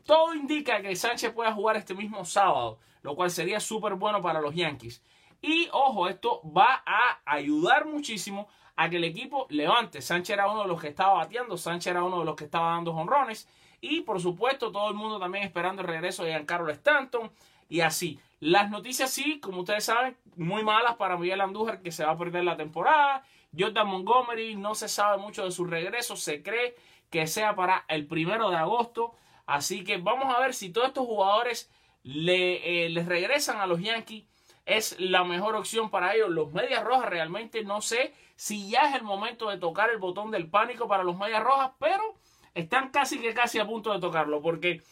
Todo 0.05 0.35
indica 0.35 0.81
que 0.82 0.97
Sánchez 0.97 1.32
pueda 1.32 1.53
jugar 1.53 1.77
este 1.77 1.94
mismo 1.94 2.25
sábado, 2.25 2.79
lo 3.03 3.15
cual 3.15 3.31
sería 3.31 3.61
súper 3.61 3.94
bueno 3.94 4.21
para 4.21 4.41
los 4.41 4.55
Yankees. 4.55 5.03
Y 5.43 5.69
ojo, 5.73 6.09
esto 6.09 6.43
va 6.44 6.82
a 6.85 7.21
ayudar 7.25 7.87
muchísimo 7.87 8.49
a 8.77 8.88
que 8.88 8.97
el 8.97 9.05
equipo 9.05 9.47
levante. 9.50 10.03
Sánchez 10.03 10.35
era 10.35 10.50
uno 10.50 10.62
de 10.62 10.69
los 10.69 10.81
que 10.81 10.88
estaba 10.88 11.15
bateando, 11.15 11.56
Sánchez 11.56 11.91
era 11.93 12.05
uno 12.05 12.21
de 12.21 12.25
los 12.25 12.37
que 12.37 12.44
estaba 12.44 12.71
dando 12.71 12.93
honrones. 12.93 13.49
Y 13.81 14.03
por 14.03 14.21
supuesto, 14.21 14.71
todo 14.71 14.88
el 14.88 14.94
mundo 14.94 15.19
también 15.19 15.44
esperando 15.44 15.82
el 15.82 15.88
regreso 15.88 16.25
de 16.25 16.31
Giancarlo 16.31 16.71
Stanton 16.71 17.31
y 17.69 17.81
así. 17.81 18.21
Las 18.41 18.71
noticias 18.71 19.11
sí, 19.11 19.41
como 19.41 19.61
ustedes 19.61 19.84
saben, 19.84 20.17
muy 20.37 20.63
malas 20.63 20.96
para 20.96 21.17
Miguel 21.17 21.41
Andújar 21.41 21.82
que 21.82 21.93
se 21.93 22.05
va 22.05 22.13
a 22.13 22.19
perder 22.19 22.44
la 22.44 22.56
temporada. 22.56 23.25
Jordan 23.56 23.87
Montgomery 23.87 24.56
no 24.56 24.75
se 24.75 24.89
sabe 24.89 25.19
mucho 25.19 25.44
de 25.44 25.51
su 25.51 25.65
regreso, 25.65 26.17
se 26.17 26.43
cree 26.43 26.77
que 27.10 27.27
sea 27.27 27.55
para 27.55 27.84
el 27.89 28.06
primero 28.06 28.51
de 28.51 28.56
agosto. 28.56 29.15
Así 29.46 29.82
que 29.84 29.96
vamos 29.96 30.34
a 30.34 30.41
ver 30.41 30.55
si 30.55 30.70
todos 30.70 30.89
estos 30.89 31.06
jugadores 31.06 31.70
le, 32.03 32.87
eh, 32.87 32.91
les 32.91 33.06
regresan 33.06 33.60
a 33.60 33.67
los 33.67 33.81
Yankees. 33.81 34.25
Es 34.67 35.01
la 35.01 35.25
mejor 35.25 35.56
opción 35.56 35.91
para 35.91 36.15
ellos. 36.15 36.31
Los 36.31 36.53
Medias 36.53 36.84
Rojas 36.84 37.08
realmente 37.08 37.65
no 37.65 37.81
sé 37.81 38.15
si 38.37 38.70
ya 38.70 38.89
es 38.89 38.94
el 38.94 39.03
momento 39.03 39.51
de 39.51 39.58
tocar 39.58 39.91
el 39.91 39.99
botón 39.99 40.31
del 40.31 40.49
pánico 40.49 40.87
para 40.87 41.03
los 41.03 41.17
Medias 41.17 41.43
Rojas, 41.43 41.72
pero 41.79 42.15
están 42.55 42.91
casi 42.91 43.19
que 43.19 43.35
casi 43.35 43.59
a 43.59 43.67
punto 43.67 43.93
de 43.93 44.01
tocarlo 44.01 44.41
porque 44.43 44.83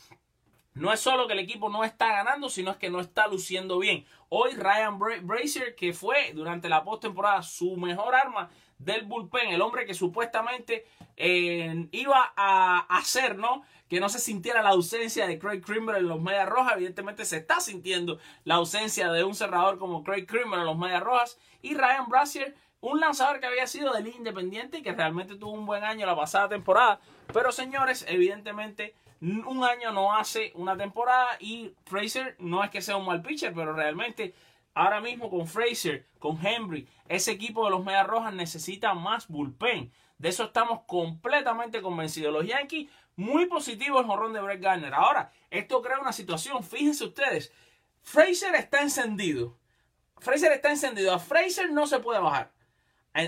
no 0.75 0.93
es 0.93 1.01
solo 1.01 1.27
que 1.27 1.33
el 1.33 1.41
equipo 1.41 1.69
no 1.69 1.83
está 1.83 2.07
ganando, 2.09 2.49
sino 2.49 2.71
es 2.71 2.77
que 2.77 2.91
no 2.91 3.01
está 3.01 3.27
luciendo 3.27 3.79
bien. 3.79 4.05
Hoy 4.29 4.53
Ryan 4.53 4.99
Brazier, 5.23 5.75
que 5.75 5.93
fue 5.93 6.33
durante 6.35 6.69
la 6.69 6.85
postemporada 6.85 7.43
su 7.43 7.77
mejor 7.77 8.15
arma 8.15 8.49
del 8.79 9.07
bullpen, 9.07 9.51
el 9.51 9.61
hombre 9.61 9.87
que 9.87 9.95
supuestamente 9.95 10.87
eh, 11.17 11.89
iba 11.91 12.33
a 12.37 12.87
hacer, 12.97 13.37
¿no? 13.37 13.63
Que 13.89 13.99
no 13.99 14.09
se 14.09 14.21
sintiera 14.21 14.63
la 14.63 14.71
ausencia 14.71 15.27
de 15.27 15.39
Craig 15.39 15.63
Kimber 15.63 15.97
en 15.97 16.07
los 16.07 16.21
Medias 16.21 16.49
Rojas. 16.49 16.75
Evidentemente 16.77 17.25
se 17.25 17.39
está 17.39 17.59
sintiendo 17.59 18.21
la 18.45 18.57
ausencia 18.57 19.11
de 19.11 19.25
un 19.25 19.35
cerrador 19.35 19.79
como 19.79 20.05
Craig 20.05 20.27
Kimber 20.27 20.61
en 20.61 20.67
los 20.67 20.79
Medias 20.79 21.03
Rojas. 21.03 21.39
Y 21.61 21.75
Ryan 21.75 22.09
Brazier, 22.09 22.55
un 22.81 23.01
lanzador 23.01 23.41
que 23.41 23.47
había 23.47 23.67
sido 23.67 23.93
del 23.93 24.07
Independiente 24.07 24.79
y 24.79 24.83
que 24.83 24.93
realmente 24.93 25.37
tuvo 25.37 25.53
un 25.53 25.67
buen 25.67 25.85
año 25.85 26.07
la 26.07 26.17
pasada 26.17 26.49
temporada. 26.49 27.01
Pero 27.33 27.53
señores, 27.53 28.05
evidentemente 28.09 28.95
un 29.21 29.65
año 29.65 29.93
no 29.93 30.15
hace 30.15 30.53
una 30.55 30.77
temporada 30.77 31.31
y 31.41 31.75
Fraser 31.87 32.37
no 32.39 32.63
es 32.63 32.71
que 32.71 32.83
sea 32.83 32.97
un 32.97 33.07
mal 33.07 33.21
pitcher, 33.21 33.53
pero 33.53 33.73
realmente 33.73 34.35
ahora 34.75 35.01
mismo 35.01 35.29
con 35.29 35.49
Fraser, 35.49 36.07
con 36.21 36.45
Henry, 36.45 36.87
ese 37.09 37.33
equipo 37.33 37.65
de 37.65 37.71
los 37.71 37.85
Medias 37.85 38.07
Rojas 38.07 38.33
necesita 38.33 38.95
más 38.95 39.27
bullpen. 39.27 39.91
De 40.19 40.29
eso 40.29 40.45
estamos 40.45 40.83
completamente 40.87 41.83
convencidos. 41.83 42.33
Los 42.33 42.47
Yankees, 42.47 42.89
muy 43.17 43.47
positivos 43.47 44.03
el 44.03 44.07
jorrón 44.07 44.33
de 44.33 44.41
Brett 44.41 44.61
Garner. 44.61 44.95
Ahora, 44.95 45.33
esto 45.51 45.83
crea 45.83 45.99
una 45.99 46.13
situación, 46.13 46.63
fíjense 46.63 47.05
ustedes, 47.05 47.53
Fraser 48.03 48.55
está 48.55 48.83
encendido. 48.83 49.57
Fraser 50.19 50.53
está 50.53 50.71
encendido. 50.71 51.13
A 51.13 51.19
Fraser 51.19 51.71
no 51.71 51.87
se 51.87 51.99
puede 51.99 52.21
bajar 52.21 52.53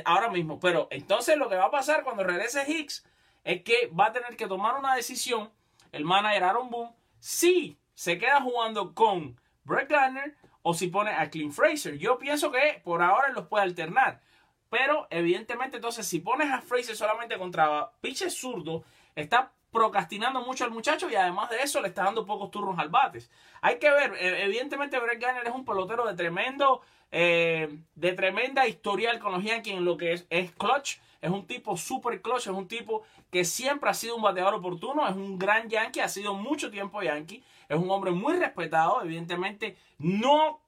ahora 0.05 0.29
mismo. 0.31 0.59
Pero 0.61 0.89
entonces 0.91 1.37
lo 1.37 1.49
que 1.49 1.57
va 1.57 1.67
a 1.67 1.71
pasar 1.71 2.05
cuando 2.05 2.25
regrese 2.25 2.71
Hicks 2.71 3.05
es 3.45 3.63
que 3.63 3.89
va 3.89 4.07
a 4.07 4.13
tener 4.13 4.37
que 4.37 4.47
tomar 4.47 4.79
una 4.79 4.95
decisión 4.95 5.51
el 5.93 6.05
manager 6.05 6.45
Aaron 6.45 6.71
Boone, 6.71 6.93
si, 7.19 7.79
se 7.95 8.19
queda 8.19 8.41
jugando 8.41 8.95
con 8.95 9.39
Brett 9.65 9.91
Gardner 9.91 10.37
o 10.63 10.75
si 10.75 10.89
pone 10.89 11.11
a 11.11 11.31
Clint 11.31 11.53
Fraser. 11.53 11.99
Yo 11.99 12.19
pienso 12.19 12.51
que 12.51 12.81
por 12.85 13.03
ahora 13.03 13.31
los 13.31 13.47
puede 13.47 13.65
alternar. 13.65 14.21
Pero 14.69 15.09
evidentemente 15.11 15.77
entonces 15.77 16.07
si 16.07 16.21
pones 16.21 16.51
a 16.51 16.61
Fraser 16.61 16.97
solamente 16.97 17.37
contra 17.39 17.91
pitches 18.01 18.35
zurdo, 18.39 18.85
está 19.17 19.53
procrastinando 19.71 20.41
mucho 20.43 20.65
al 20.65 20.71
muchacho 20.71 21.09
y 21.11 21.15
además 21.15 21.51
de 21.51 21.63
eso 21.63 21.81
le 21.81 21.89
está 21.89 22.05
dando 22.05 22.27
pocos 22.27 22.51
turnos 22.51 22.79
al 22.79 22.89
bates. 22.89 23.31
Hay 23.61 23.79
que 23.79 23.91
ver, 23.91 24.15
e, 24.15 24.45
evidentemente 24.45 24.99
Brett 24.99 25.21
Gardner 25.21 25.47
es 25.47 25.55
un 25.55 25.65
pelotero 25.65 26.07
de 26.07 26.15
tremendo, 26.15 26.83
eh, 27.11 27.69
de 27.95 28.13
tremenda 28.13 28.67
historial 28.67 29.19
con 29.19 29.33
los 29.33 29.45
Yankees 29.45 29.75
en 29.75 29.85
lo 29.85 29.97
que 29.97 30.13
es, 30.13 30.27
es 30.31 30.53
clutch. 30.53 30.99
Es 31.21 31.31
un 31.31 31.47
tipo 31.47 31.77
super 31.77 32.23
clutch, 32.23 32.47
es 32.47 32.47
un 32.47 32.67
tipo 32.67 33.03
que 33.31 33.45
siempre 33.45 33.91
ha 33.91 33.95
sido 33.95 34.17
un 34.17 34.23
bateador 34.23 34.55
oportuno, 34.55 35.07
es 35.07 35.15
un 35.15 35.39
gran 35.39 35.69
Yankee, 35.69 36.01
ha 36.01 36.09
sido 36.09 36.35
mucho 36.35 36.71
tiempo 36.71 37.03
Yankee, 37.03 37.45
es 37.69 37.79
un 37.79 37.91
hombre 37.91 38.11
muy 38.11 38.35
respetado, 38.39 39.03
evidentemente 39.03 39.77
no 39.99 40.61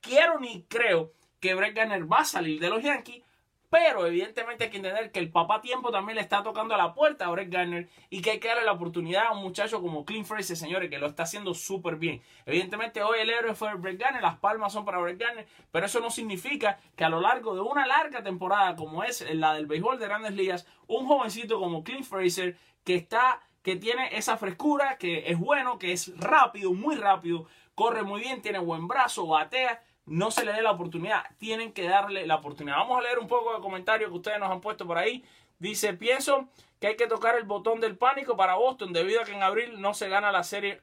quiero 0.00 0.38
ni 0.40 0.62
creo 0.64 1.12
que 1.40 1.54
Brett 1.54 1.74
Gardner 1.74 2.10
va 2.10 2.18
a 2.18 2.24
salir 2.24 2.60
de 2.60 2.68
los 2.68 2.82
Yankees, 2.82 3.22
pero 3.70 4.06
evidentemente 4.06 4.64
hay 4.64 4.70
que 4.70 4.78
entender 4.78 5.12
que 5.12 5.18
el 5.18 5.30
papá 5.30 5.60
tiempo 5.60 5.90
también 5.90 6.16
le 6.16 6.22
está 6.22 6.42
tocando 6.42 6.74
a 6.74 6.78
la 6.78 6.94
puerta 6.94 7.26
a 7.26 7.30
Brett 7.30 7.50
Garner 7.50 7.88
y 8.08 8.22
que 8.22 8.30
hay 8.30 8.40
que 8.40 8.48
darle 8.48 8.64
la 8.64 8.72
oportunidad 8.72 9.26
a 9.26 9.32
un 9.32 9.42
muchacho 9.42 9.82
como 9.82 10.04
Clint 10.04 10.26
Fraser, 10.26 10.56
señores, 10.56 10.88
que 10.88 10.98
lo 10.98 11.06
está 11.06 11.24
haciendo 11.24 11.52
súper 11.52 11.96
bien. 11.96 12.22
Evidentemente 12.46 13.02
hoy 13.02 13.18
el 13.20 13.30
héroe 13.30 13.54
fue 13.54 13.74
Brett 13.74 14.00
Garner, 14.00 14.22
las 14.22 14.38
palmas 14.38 14.72
son 14.72 14.84
para 14.84 14.98
Brett 14.98 15.18
Garner, 15.18 15.46
pero 15.70 15.86
eso 15.86 16.00
no 16.00 16.10
significa 16.10 16.78
que 16.96 17.04
a 17.04 17.10
lo 17.10 17.20
largo 17.20 17.54
de 17.54 17.60
una 17.60 17.86
larga 17.86 18.22
temporada 18.22 18.74
como 18.76 19.04
es 19.04 19.24
la 19.34 19.54
del 19.54 19.66
béisbol 19.66 19.98
de 19.98 20.06
grandes 20.06 20.32
ligas, 20.32 20.66
un 20.86 21.06
jovencito 21.06 21.60
como 21.60 21.84
Clint 21.84 22.04
Fraser 22.04 22.56
que 22.84 22.94
está 22.94 23.42
que 23.62 23.76
tiene 23.76 24.16
esa 24.16 24.38
frescura, 24.38 24.96
que 24.96 25.30
es 25.30 25.38
bueno, 25.38 25.78
que 25.78 25.92
es 25.92 26.16
rápido, 26.18 26.72
muy 26.72 26.96
rápido, 26.96 27.46
corre 27.74 28.02
muy 28.02 28.22
bien, 28.22 28.40
tiene 28.40 28.60
buen 28.60 28.88
brazo, 28.88 29.26
batea, 29.26 29.82
no 30.08 30.30
se 30.30 30.44
le 30.44 30.52
dé 30.52 30.62
la 30.62 30.72
oportunidad. 30.72 31.24
Tienen 31.38 31.72
que 31.72 31.88
darle 31.88 32.26
la 32.26 32.36
oportunidad. 32.36 32.76
Vamos 32.78 32.98
a 32.98 33.02
leer 33.02 33.18
un 33.18 33.28
poco 33.28 33.54
de 33.54 33.60
comentarios 33.60 34.10
que 34.10 34.16
ustedes 34.16 34.38
nos 34.38 34.50
han 34.50 34.60
puesto 34.60 34.86
por 34.86 34.98
ahí. 34.98 35.24
Dice, 35.58 35.92
pienso 35.94 36.48
que 36.80 36.88
hay 36.88 36.96
que 36.96 37.06
tocar 37.06 37.36
el 37.36 37.44
botón 37.44 37.80
del 37.80 37.96
pánico 37.96 38.36
para 38.36 38.54
Boston 38.54 38.92
debido 38.92 39.20
a 39.20 39.24
que 39.24 39.32
en 39.32 39.42
abril 39.42 39.80
no 39.80 39.94
se 39.94 40.08
gana 40.08 40.32
la 40.32 40.44
serie. 40.44 40.82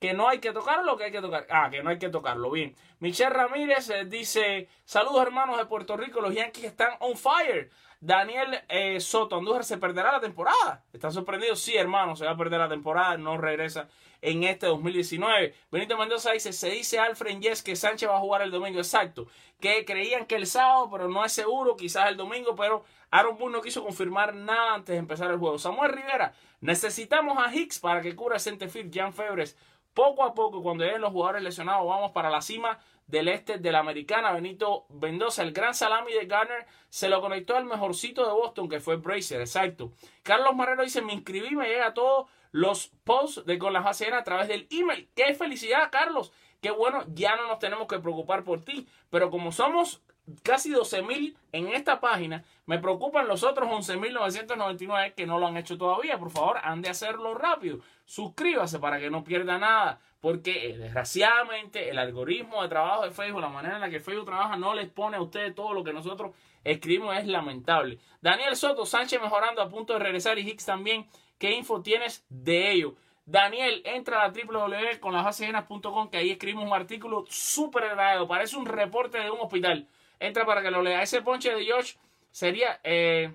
Que 0.00 0.14
no 0.14 0.28
hay 0.28 0.38
que 0.38 0.52
tocarlo, 0.52 0.96
que 0.96 1.04
hay 1.04 1.12
que 1.12 1.20
tocar. 1.20 1.46
Ah, 1.50 1.68
que 1.70 1.82
no 1.82 1.90
hay 1.90 1.98
que 1.98 2.08
tocarlo. 2.08 2.50
Bien. 2.50 2.74
Michelle 3.00 3.30
Ramírez 3.30 3.90
eh, 3.90 4.04
dice, 4.04 4.68
saludos 4.84 5.22
hermanos 5.22 5.56
de 5.56 5.66
Puerto 5.66 5.96
Rico, 5.96 6.20
los 6.20 6.34
Yankees 6.34 6.64
están 6.64 6.90
on 7.00 7.16
fire. 7.16 7.70
Daniel 8.00 8.60
eh, 8.68 9.00
Soto, 9.00 9.36
Andújar 9.36 9.64
se 9.64 9.78
perderá 9.78 10.12
la 10.12 10.20
temporada. 10.20 10.84
¿Están 10.92 11.12
sorprendidos? 11.12 11.60
Sí, 11.60 11.76
hermano, 11.76 12.14
se 12.14 12.24
va 12.24 12.32
a 12.32 12.36
perder 12.36 12.60
la 12.60 12.68
temporada, 12.68 13.16
no 13.16 13.38
regresa 13.38 13.88
en 14.22 14.44
este 14.44 14.66
2019. 14.66 15.54
Benito 15.70 15.96
Mendoza 15.96 16.32
dice, 16.32 16.52
se 16.52 16.70
dice 16.70 16.98
Alfred 16.98 17.40
Yes 17.40 17.62
que 17.62 17.76
Sánchez 17.76 18.08
va 18.08 18.16
a 18.16 18.20
jugar 18.20 18.42
el 18.42 18.50
domingo, 18.50 18.78
exacto. 18.78 19.26
Que 19.60 19.84
creían 19.84 20.26
que 20.26 20.36
el 20.36 20.46
sábado, 20.46 20.88
pero 20.90 21.08
no 21.08 21.24
es 21.24 21.32
seguro, 21.32 21.76
quizás 21.76 22.08
el 22.08 22.16
domingo, 22.16 22.54
pero 22.54 22.84
Aaron 23.10 23.38
Boone 23.38 23.56
no 23.56 23.62
quiso 23.62 23.82
confirmar 23.82 24.34
nada 24.34 24.74
antes 24.74 24.92
de 24.92 24.98
empezar 24.98 25.30
el 25.30 25.38
juego. 25.38 25.58
Samuel 25.58 25.92
Rivera, 25.92 26.34
necesitamos 26.60 27.38
a 27.38 27.54
Hicks 27.54 27.78
para 27.78 28.02
que 28.02 28.14
cura 28.14 28.38
Centefield, 28.38 28.94
Jan 28.94 29.12
Febres. 29.12 29.56
Poco 29.94 30.22
a 30.22 30.34
poco, 30.34 30.62
cuando 30.62 30.84
lleguen 30.84 31.00
los 31.00 31.12
jugadores 31.12 31.42
lesionados, 31.42 31.86
vamos 31.86 32.12
para 32.12 32.30
la 32.30 32.40
cima 32.40 32.78
del 33.08 33.26
este 33.26 33.58
de 33.58 33.72
la 33.72 33.80
americana. 33.80 34.30
Benito 34.32 34.86
Mendoza, 34.90 35.42
el 35.42 35.52
gran 35.52 35.74
salami 35.74 36.12
de 36.12 36.26
Garner, 36.26 36.66
se 36.88 37.08
lo 37.08 37.20
conectó 37.20 37.56
al 37.56 37.64
mejorcito 37.64 38.24
de 38.24 38.32
Boston, 38.32 38.68
que 38.68 38.78
fue 38.78 38.96
Bracer, 38.96 39.40
exacto. 39.40 39.90
Carlos 40.22 40.54
Marrero 40.54 40.84
dice, 40.84 41.02
me 41.02 41.14
inscribí, 41.14 41.56
me 41.56 41.66
llega 41.66 41.94
todo 41.94 42.28
los 42.52 42.92
posts 43.04 43.44
de 43.44 43.58
Con 43.58 43.72
la 43.72 43.82
Jacena 43.82 44.18
a 44.18 44.24
través 44.24 44.48
del 44.48 44.68
email. 44.70 45.08
¡Qué 45.14 45.34
felicidad, 45.34 45.90
Carlos! 45.90 46.32
Qué 46.60 46.70
bueno, 46.70 47.04
ya 47.14 47.36
no 47.36 47.46
nos 47.46 47.58
tenemos 47.58 47.86
que 47.86 47.98
preocupar 47.98 48.44
por 48.44 48.64
ti. 48.64 48.86
Pero 49.10 49.30
como 49.30 49.52
somos 49.52 50.02
casi 50.42 50.70
12 50.70 51.02
mil 51.02 51.36
en 51.52 51.68
esta 51.68 52.00
página, 52.00 52.44
me 52.66 52.78
preocupan 52.78 53.28
los 53.28 53.44
otros 53.44 53.68
11.999 53.68 55.14
que 55.14 55.26
no 55.26 55.38
lo 55.38 55.46
han 55.46 55.56
hecho 55.56 55.78
todavía. 55.78 56.18
Por 56.18 56.30
favor, 56.30 56.58
han 56.62 56.82
de 56.82 56.90
hacerlo 56.90 57.34
rápido. 57.34 57.78
Suscríbase 58.04 58.78
para 58.78 58.98
que 58.98 59.10
no 59.10 59.24
pierda 59.24 59.58
nada. 59.58 60.00
Porque 60.20 60.70
eh, 60.70 60.78
desgraciadamente 60.78 61.90
el 61.90 61.98
algoritmo 61.98 62.62
de 62.62 62.68
trabajo 62.68 63.04
de 63.04 63.10
Facebook, 63.12 63.40
la 63.40 63.48
manera 63.48 63.76
en 63.76 63.80
la 63.80 63.90
que 63.90 64.00
Facebook 64.00 64.26
trabaja, 64.26 64.56
no 64.56 64.74
les 64.74 64.88
pone 64.88 65.16
a 65.16 65.22
ustedes 65.22 65.54
todo 65.54 65.72
lo 65.72 65.84
que 65.84 65.92
nosotros 65.92 66.34
escribimos. 66.64 67.16
Es 67.16 67.26
lamentable. 67.26 67.98
Daniel 68.20 68.56
Soto, 68.56 68.84
Sánchez 68.84 69.20
mejorando 69.20 69.62
a 69.62 69.68
punto 69.68 69.92
de 69.92 70.00
regresar 70.00 70.38
y 70.38 70.48
Hicks 70.48 70.66
también. 70.66 71.06
¿Qué 71.38 71.52
info 71.52 71.82
tienes 71.82 72.24
de 72.28 72.72
ello? 72.72 72.96
Daniel, 73.24 73.82
entra 73.84 74.24
a 74.24 74.30
www.conlasbasejenas.com 74.30 76.10
que 76.10 76.16
ahí 76.16 76.30
escribimos 76.30 76.64
un 76.64 76.72
artículo 76.72 77.26
súper 77.28 77.84
agradable. 77.84 78.26
Parece 78.26 78.56
un 78.56 78.64
reporte 78.64 79.18
de 79.18 79.30
un 79.30 79.40
hospital. 79.40 79.86
Entra 80.18 80.46
para 80.46 80.62
que 80.62 80.70
lo 80.70 80.82
lea. 80.82 81.02
Ese 81.02 81.20
ponche 81.20 81.54
de 81.54 81.70
Josh 81.70 81.96
sería, 82.30 82.80
eh, 82.82 83.30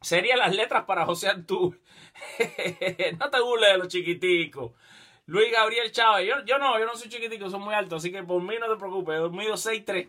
sería 0.00 0.36
las 0.36 0.56
letras 0.56 0.84
para 0.84 1.04
José 1.04 1.28
Antú. 1.28 1.76
no 3.18 3.30
te 3.30 3.40
burles 3.40 3.72
de 3.72 3.78
los 3.78 3.88
chiquiticos. 3.88 4.72
Luis 5.28 5.52
Gabriel 5.52 5.92
Chávez. 5.92 6.26
Yo, 6.26 6.42
yo 6.46 6.58
no, 6.58 6.78
yo 6.78 6.86
no 6.86 6.96
soy 6.96 7.10
chiquitico, 7.10 7.50
soy 7.50 7.60
muy 7.60 7.74
alto, 7.74 7.96
así 7.96 8.10
que 8.10 8.22
por 8.22 8.40
mí 8.40 8.54
no 8.58 8.66
te 8.66 8.76
preocupes. 8.76 9.14
He 9.14 9.18
dormido 9.18 9.54
6'3. 9.56 10.08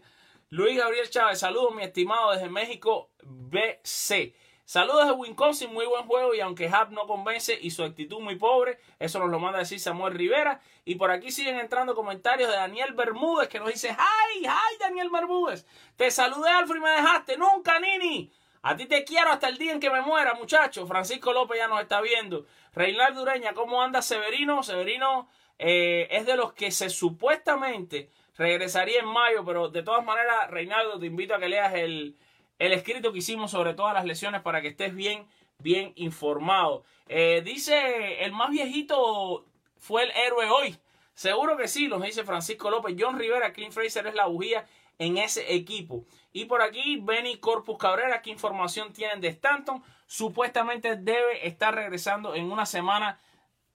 Luis 0.49 0.77
Gabriel 0.77 1.09
Chávez, 1.09 1.39
saludos, 1.39 1.75
mi 1.75 1.83
estimado 1.83 2.31
desde 2.31 2.47
México 2.47 3.11
BC. 3.23 4.33
Saludos 4.63 5.07
de 5.07 5.11
Wisconsin, 5.11 5.73
muy 5.73 5.85
buen 5.87 6.05
juego 6.05 6.33
y 6.33 6.39
aunque 6.39 6.67
Hub 6.67 6.91
no 6.91 7.05
convence 7.05 7.57
y 7.61 7.71
su 7.71 7.83
actitud 7.83 8.21
muy 8.21 8.37
pobre, 8.37 8.79
eso 8.97 9.19
nos 9.19 9.29
lo 9.29 9.39
manda 9.39 9.57
a 9.57 9.63
decir 9.63 9.81
Samuel 9.81 10.13
Rivera. 10.13 10.61
Y 10.85 10.95
por 10.95 11.11
aquí 11.11 11.31
siguen 11.31 11.59
entrando 11.59 11.95
comentarios 11.95 12.49
de 12.49 12.55
Daniel 12.55 12.93
Bermúdez 12.93 13.49
que 13.49 13.59
nos 13.59 13.67
dice, 13.67 13.89
¡Ay, 13.89 14.45
ay, 14.47 14.77
Daniel 14.79 15.09
Bermúdez! 15.11 15.65
Te 15.97 16.09
saludé, 16.11 16.49
Alfred, 16.49 16.77
y 16.77 16.81
me 16.81 16.91
dejaste. 16.91 17.35
Nunca, 17.35 17.77
Nini. 17.81 18.31
A 18.61 18.75
ti 18.75 18.85
te 18.87 19.05
quiero 19.05 19.31
hasta 19.31 19.47
el 19.47 19.57
día 19.57 19.71
en 19.71 19.79
que 19.79 19.89
me 19.89 20.01
muera, 20.01 20.33
muchacho. 20.33 20.85
Francisco 20.85 21.31
López 21.31 21.57
ya 21.57 21.67
nos 21.67 21.81
está 21.81 22.01
viendo. 22.01 22.45
Reinaldo 22.73 23.21
Ureña, 23.21 23.53
¿cómo 23.53 23.81
anda 23.81 24.01
Severino? 24.01 24.63
Severino 24.63 25.29
eh, 25.57 26.07
es 26.11 26.25
de 26.25 26.35
los 26.35 26.53
que 26.53 26.71
se 26.71 26.89
supuestamente 26.89 28.09
regresaría 28.37 28.99
en 28.99 29.07
mayo, 29.07 29.45
pero 29.45 29.69
de 29.69 29.83
todas 29.83 30.03
maneras, 30.03 30.49
Reinaldo, 30.49 30.99
te 30.99 31.05
invito 31.05 31.35
a 31.35 31.39
que 31.39 31.49
leas 31.49 31.73
el, 31.73 32.15
el 32.57 32.73
escrito 32.73 33.11
que 33.13 33.19
hicimos 33.19 33.51
sobre 33.51 33.73
todas 33.73 33.93
las 33.93 34.05
lesiones 34.05 34.41
para 34.41 34.61
que 34.61 34.69
estés 34.69 34.93
bien, 34.93 35.25
bien 35.59 35.93
informado. 35.95 36.83
Eh, 37.07 37.41
dice, 37.43 38.23
el 38.23 38.33
más 38.33 38.49
viejito 38.49 39.45
fue 39.77 40.03
el 40.03 40.11
héroe 40.11 40.49
hoy. 40.49 40.77
Seguro 41.13 41.57
que 41.57 41.67
sí, 41.67 41.87
lo 41.87 41.99
dice 41.99 42.23
Francisco 42.23 42.69
López. 42.69 42.95
John 42.97 43.17
Rivera, 43.17 43.51
Clint 43.51 43.73
Fraser 43.73 44.07
es 44.07 44.15
la 44.15 44.27
bujía 44.27 44.65
en 44.99 45.17
ese 45.17 45.55
equipo. 45.55 46.05
Y 46.31 46.45
por 46.45 46.61
aquí, 46.61 46.97
Benny 47.01 47.37
Corpus 47.37 47.77
Cabrera, 47.77 48.21
¿qué 48.21 48.29
información 48.29 48.93
tienen 48.93 49.19
de 49.21 49.29
Stanton? 49.29 49.81
Supuestamente 50.05 50.95
debe 50.95 51.47
estar 51.47 51.73
regresando 51.73 52.35
en 52.35 52.51
una 52.51 52.67
semana 52.67 53.19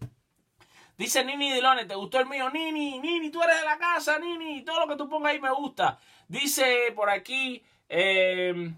Dice 0.97 1.23
Nini 1.23 1.51
Dilones, 1.51 1.87
¿te 1.87 1.95
gustó 1.95 2.19
el 2.19 2.25
mío? 2.25 2.49
Nini, 2.49 2.99
Nini, 2.99 3.29
tú 3.29 3.41
eres 3.41 3.59
de 3.59 3.65
la 3.65 3.77
casa, 3.77 4.19
Nini, 4.19 4.63
todo 4.63 4.81
lo 4.81 4.87
que 4.87 4.97
tú 4.97 5.07
pongas 5.07 5.31
ahí 5.31 5.39
me 5.39 5.51
gusta. 5.51 5.99
Dice 6.27 6.91
por 6.95 7.09
aquí 7.09 7.63
eh, 7.87 8.73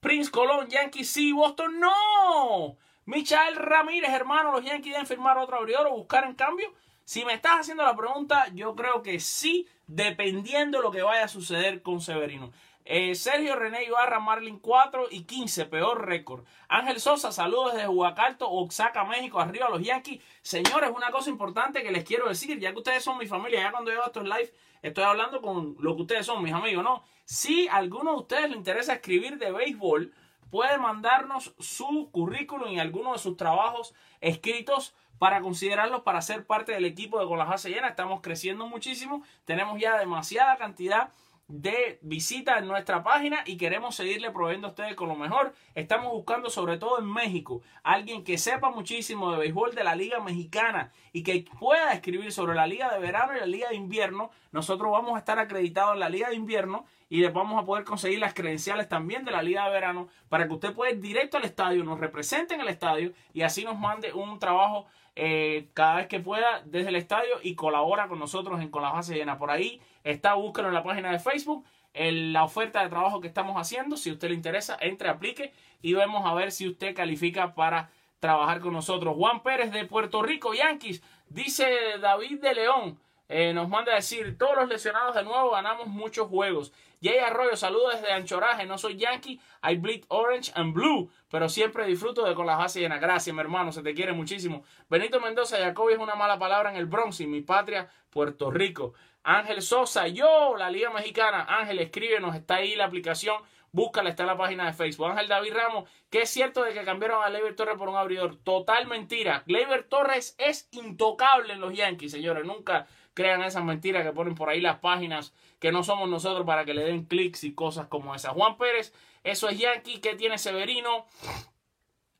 Prince 0.00 0.30
Colón, 0.30 0.68
Yankees 0.68 1.10
sí, 1.10 1.32
Boston 1.32 1.80
no. 1.80 2.76
Michael 3.04 3.56
Ramírez, 3.56 4.10
hermano, 4.10 4.52
los 4.52 4.64
Yankees 4.64 4.92
deben 4.92 5.06
firmar 5.06 5.38
otro 5.38 5.56
abridor 5.56 5.86
o 5.86 5.96
buscar 5.96 6.24
en 6.24 6.34
cambio. 6.34 6.72
Si 7.04 7.24
me 7.24 7.34
estás 7.34 7.60
haciendo 7.60 7.84
la 7.84 7.94
pregunta, 7.94 8.48
yo 8.54 8.74
creo 8.74 9.02
que 9.02 9.20
sí, 9.20 9.68
dependiendo 9.86 10.78
de 10.78 10.84
lo 10.84 10.90
que 10.90 11.02
vaya 11.02 11.24
a 11.24 11.28
suceder 11.28 11.82
con 11.82 12.00
Severino. 12.00 12.52
Eh, 12.88 13.16
Sergio 13.16 13.56
René 13.56 13.82
Ibarra, 13.82 14.20
Marlin 14.20 14.60
4 14.60 15.08
y 15.10 15.24
15, 15.24 15.66
peor 15.66 16.06
récord. 16.06 16.44
Ángel 16.68 17.00
Sosa, 17.00 17.32
saludos 17.32 17.74
desde 17.74 17.88
Huacalto, 17.88 18.48
Oaxaca, 18.48 19.02
México, 19.02 19.40
arriba 19.40 19.68
los 19.68 19.82
Yankees. 19.82 20.22
Señores, 20.40 20.90
una 20.94 21.10
cosa 21.10 21.28
importante 21.28 21.82
que 21.82 21.90
les 21.90 22.04
quiero 22.04 22.28
decir, 22.28 22.60
ya 22.60 22.70
que 22.70 22.78
ustedes 22.78 23.02
son 23.02 23.18
mi 23.18 23.26
familia, 23.26 23.60
ya 23.60 23.72
cuando 23.72 23.90
yo 23.90 23.98
hago 23.98 24.06
estos 24.06 24.22
live, 24.22 24.54
estoy 24.82 25.02
hablando 25.02 25.42
con 25.42 25.74
lo 25.80 25.96
que 25.96 26.02
ustedes 26.02 26.26
son, 26.26 26.44
mis 26.44 26.52
amigos, 26.52 26.84
¿no? 26.84 27.02
Si 27.24 27.66
a 27.66 27.74
alguno 27.74 28.12
de 28.12 28.18
ustedes 28.18 28.50
les 28.50 28.56
interesa 28.56 28.92
escribir 28.92 29.36
de 29.38 29.50
béisbol, 29.50 30.14
puede 30.52 30.78
mandarnos 30.78 31.56
su 31.58 32.08
currículum 32.12 32.68
y 32.68 32.78
algunos 32.78 33.14
de 33.14 33.18
sus 33.18 33.36
trabajos 33.36 33.94
escritos 34.20 34.94
para 35.18 35.40
considerarlos 35.40 36.02
para 36.02 36.22
ser 36.22 36.46
parte 36.46 36.70
del 36.70 36.84
equipo 36.84 37.18
de 37.18 37.26
Con 37.26 37.38
la 37.38 37.46
Base 37.46 37.68
Llena. 37.68 37.88
Estamos 37.88 38.20
creciendo 38.20 38.68
muchísimo, 38.68 39.24
tenemos 39.44 39.80
ya 39.80 39.98
demasiada 39.98 40.56
cantidad 40.56 41.10
visitas 41.48 42.58
en 42.58 42.66
nuestra 42.66 43.04
página 43.04 43.38
y 43.46 43.56
queremos 43.56 43.94
seguirle 43.94 44.30
proveyendo 44.32 44.66
a 44.66 44.70
ustedes 44.70 44.94
con 44.94 45.08
lo 45.08 45.14
mejor. 45.14 45.54
Estamos 45.74 46.12
buscando 46.12 46.50
sobre 46.50 46.76
todo 46.76 46.98
en 46.98 47.10
México 47.10 47.62
alguien 47.84 48.24
que 48.24 48.36
sepa 48.36 48.70
muchísimo 48.70 49.30
de 49.30 49.38
béisbol 49.38 49.74
de 49.74 49.84
la 49.84 49.94
liga 49.94 50.20
mexicana 50.20 50.92
y 51.12 51.22
que 51.22 51.44
pueda 51.58 51.92
escribir 51.92 52.32
sobre 52.32 52.54
la 52.54 52.66
liga 52.66 52.92
de 52.92 52.98
verano 52.98 53.36
y 53.36 53.40
la 53.40 53.46
liga 53.46 53.68
de 53.68 53.76
invierno. 53.76 54.30
Nosotros 54.50 54.90
vamos 54.90 55.14
a 55.14 55.18
estar 55.18 55.38
acreditados 55.38 55.94
en 55.94 56.00
la 56.00 56.08
liga 56.08 56.28
de 56.28 56.34
invierno 56.34 56.84
y 57.08 57.20
les 57.20 57.32
vamos 57.32 57.62
a 57.62 57.64
poder 57.64 57.84
conseguir 57.84 58.18
las 58.18 58.34
credenciales 58.34 58.88
también 58.88 59.24
de 59.24 59.30
la 59.30 59.42
liga 59.42 59.64
de 59.64 59.70
verano 59.70 60.08
para 60.28 60.48
que 60.48 60.54
usted 60.54 60.74
pueda 60.74 60.90
ir 60.90 61.00
directo 61.00 61.36
al 61.36 61.44
estadio, 61.44 61.84
nos 61.84 62.00
represente 62.00 62.54
en 62.54 62.60
el 62.60 62.68
estadio 62.68 63.12
y 63.32 63.42
así 63.42 63.64
nos 63.64 63.78
mande 63.78 64.12
un 64.12 64.40
trabajo 64.40 64.86
eh, 65.18 65.68
cada 65.72 65.96
vez 65.96 66.08
que 66.08 66.20
pueda 66.20 66.60
desde 66.66 66.90
el 66.90 66.96
estadio 66.96 67.36
y 67.42 67.54
colabora 67.54 68.06
con 68.06 68.18
nosotros 68.18 68.60
en 68.60 68.70
Con 68.70 68.82
la 68.82 68.90
Base 68.90 69.14
Llena. 69.14 69.38
Por 69.38 69.50
ahí 69.50 69.80
está, 70.10 70.34
búsquelo 70.34 70.68
en 70.68 70.74
la 70.74 70.82
página 70.82 71.10
de 71.10 71.18
Facebook, 71.18 71.64
en 71.92 72.32
la 72.32 72.44
oferta 72.44 72.82
de 72.82 72.88
trabajo 72.88 73.20
que 73.20 73.28
estamos 73.28 73.56
haciendo. 73.56 73.96
Si 73.96 74.10
a 74.10 74.12
usted 74.12 74.28
le 74.28 74.34
interesa, 74.34 74.76
entre, 74.80 75.08
aplique 75.08 75.52
y 75.82 75.94
vemos 75.94 76.24
a 76.24 76.34
ver 76.34 76.52
si 76.52 76.68
usted 76.68 76.94
califica 76.94 77.54
para 77.54 77.90
trabajar 78.20 78.60
con 78.60 78.72
nosotros. 78.72 79.14
Juan 79.16 79.42
Pérez 79.42 79.72
de 79.72 79.84
Puerto 79.84 80.22
Rico, 80.22 80.54
Yankees, 80.54 81.02
dice 81.28 81.66
David 82.00 82.40
de 82.40 82.54
León. 82.54 82.98
Eh, 83.28 83.52
nos 83.52 83.68
manda 83.68 83.92
a 83.92 83.96
decir, 83.96 84.38
todos 84.38 84.56
los 84.56 84.68
lesionados 84.68 85.14
de 85.14 85.24
nuevo 85.24 85.50
ganamos 85.50 85.88
muchos 85.88 86.28
juegos. 86.28 86.72
Jay 87.02 87.18
Arroyo, 87.18 87.56
saludos 87.56 87.94
desde 87.94 88.12
Anchoraje. 88.12 88.66
No 88.66 88.78
soy 88.78 88.96
Yankee, 88.96 89.40
I 89.62 89.76
bleed 89.76 90.04
orange 90.08 90.52
and 90.54 90.72
blue, 90.72 91.10
pero 91.28 91.48
siempre 91.48 91.86
disfruto 91.86 92.24
de 92.24 92.34
con 92.34 92.46
las 92.46 92.58
bases 92.58 92.82
llenas. 92.82 93.00
Gracias, 93.00 93.34
mi 93.34 93.40
hermano, 93.40 93.72
se 93.72 93.82
te 93.82 93.94
quiere 93.94 94.12
muchísimo. 94.12 94.64
Benito 94.88 95.20
Mendoza, 95.20 95.58
Jacobi 95.58 95.94
es 95.94 95.98
una 95.98 96.14
mala 96.14 96.38
palabra 96.38 96.70
en 96.70 96.76
el 96.76 96.86
Bronx 96.86 97.20
y 97.20 97.26
mi 97.26 97.42
patria, 97.42 97.88
Puerto 98.10 98.50
Rico. 98.50 98.94
Ángel 99.28 99.60
Sosa, 99.60 100.06
yo, 100.06 100.56
la 100.56 100.70
Liga 100.70 100.90
Mexicana. 100.90 101.46
Ángel, 101.48 101.80
escríbenos, 101.80 102.36
está 102.36 102.56
ahí 102.56 102.76
la 102.76 102.84
aplicación. 102.84 103.42
Búscala, 103.72 104.08
está 104.08 104.22
en 104.22 104.28
la 104.28 104.36
página 104.36 104.66
de 104.66 104.72
Facebook. 104.72 105.08
Ángel 105.08 105.26
David 105.26 105.52
Ramos, 105.52 105.90
que 106.10 106.22
es 106.22 106.30
cierto 106.30 106.62
de 106.62 106.72
que 106.72 106.84
cambiaron 106.84 107.24
a 107.24 107.28
Leiber 107.28 107.56
Torres 107.56 107.76
por 107.76 107.88
un 107.88 107.96
abridor. 107.96 108.36
Total 108.36 108.86
mentira. 108.86 109.42
Leiber 109.46 109.82
Torres 109.82 110.36
es 110.38 110.68
intocable 110.70 111.54
en 111.54 111.60
los 111.60 111.74
Yankees, 111.74 112.12
señores. 112.12 112.46
Nunca 112.46 112.86
crean 113.14 113.42
esas 113.42 113.64
mentiras 113.64 114.04
que 114.04 114.12
ponen 114.12 114.36
por 114.36 114.48
ahí 114.48 114.60
las 114.60 114.78
páginas 114.78 115.34
que 115.58 115.72
no 115.72 115.82
somos 115.82 116.08
nosotros 116.08 116.46
para 116.46 116.64
que 116.64 116.74
le 116.74 116.84
den 116.84 117.06
clics 117.06 117.42
y 117.42 117.52
cosas 117.52 117.88
como 117.88 118.14
esas. 118.14 118.32
Juan 118.32 118.56
Pérez, 118.56 118.94
eso 119.24 119.48
es 119.48 119.58
Yankee, 119.58 120.00
que 120.00 120.14
tiene 120.14 120.38
Severino. 120.38 121.04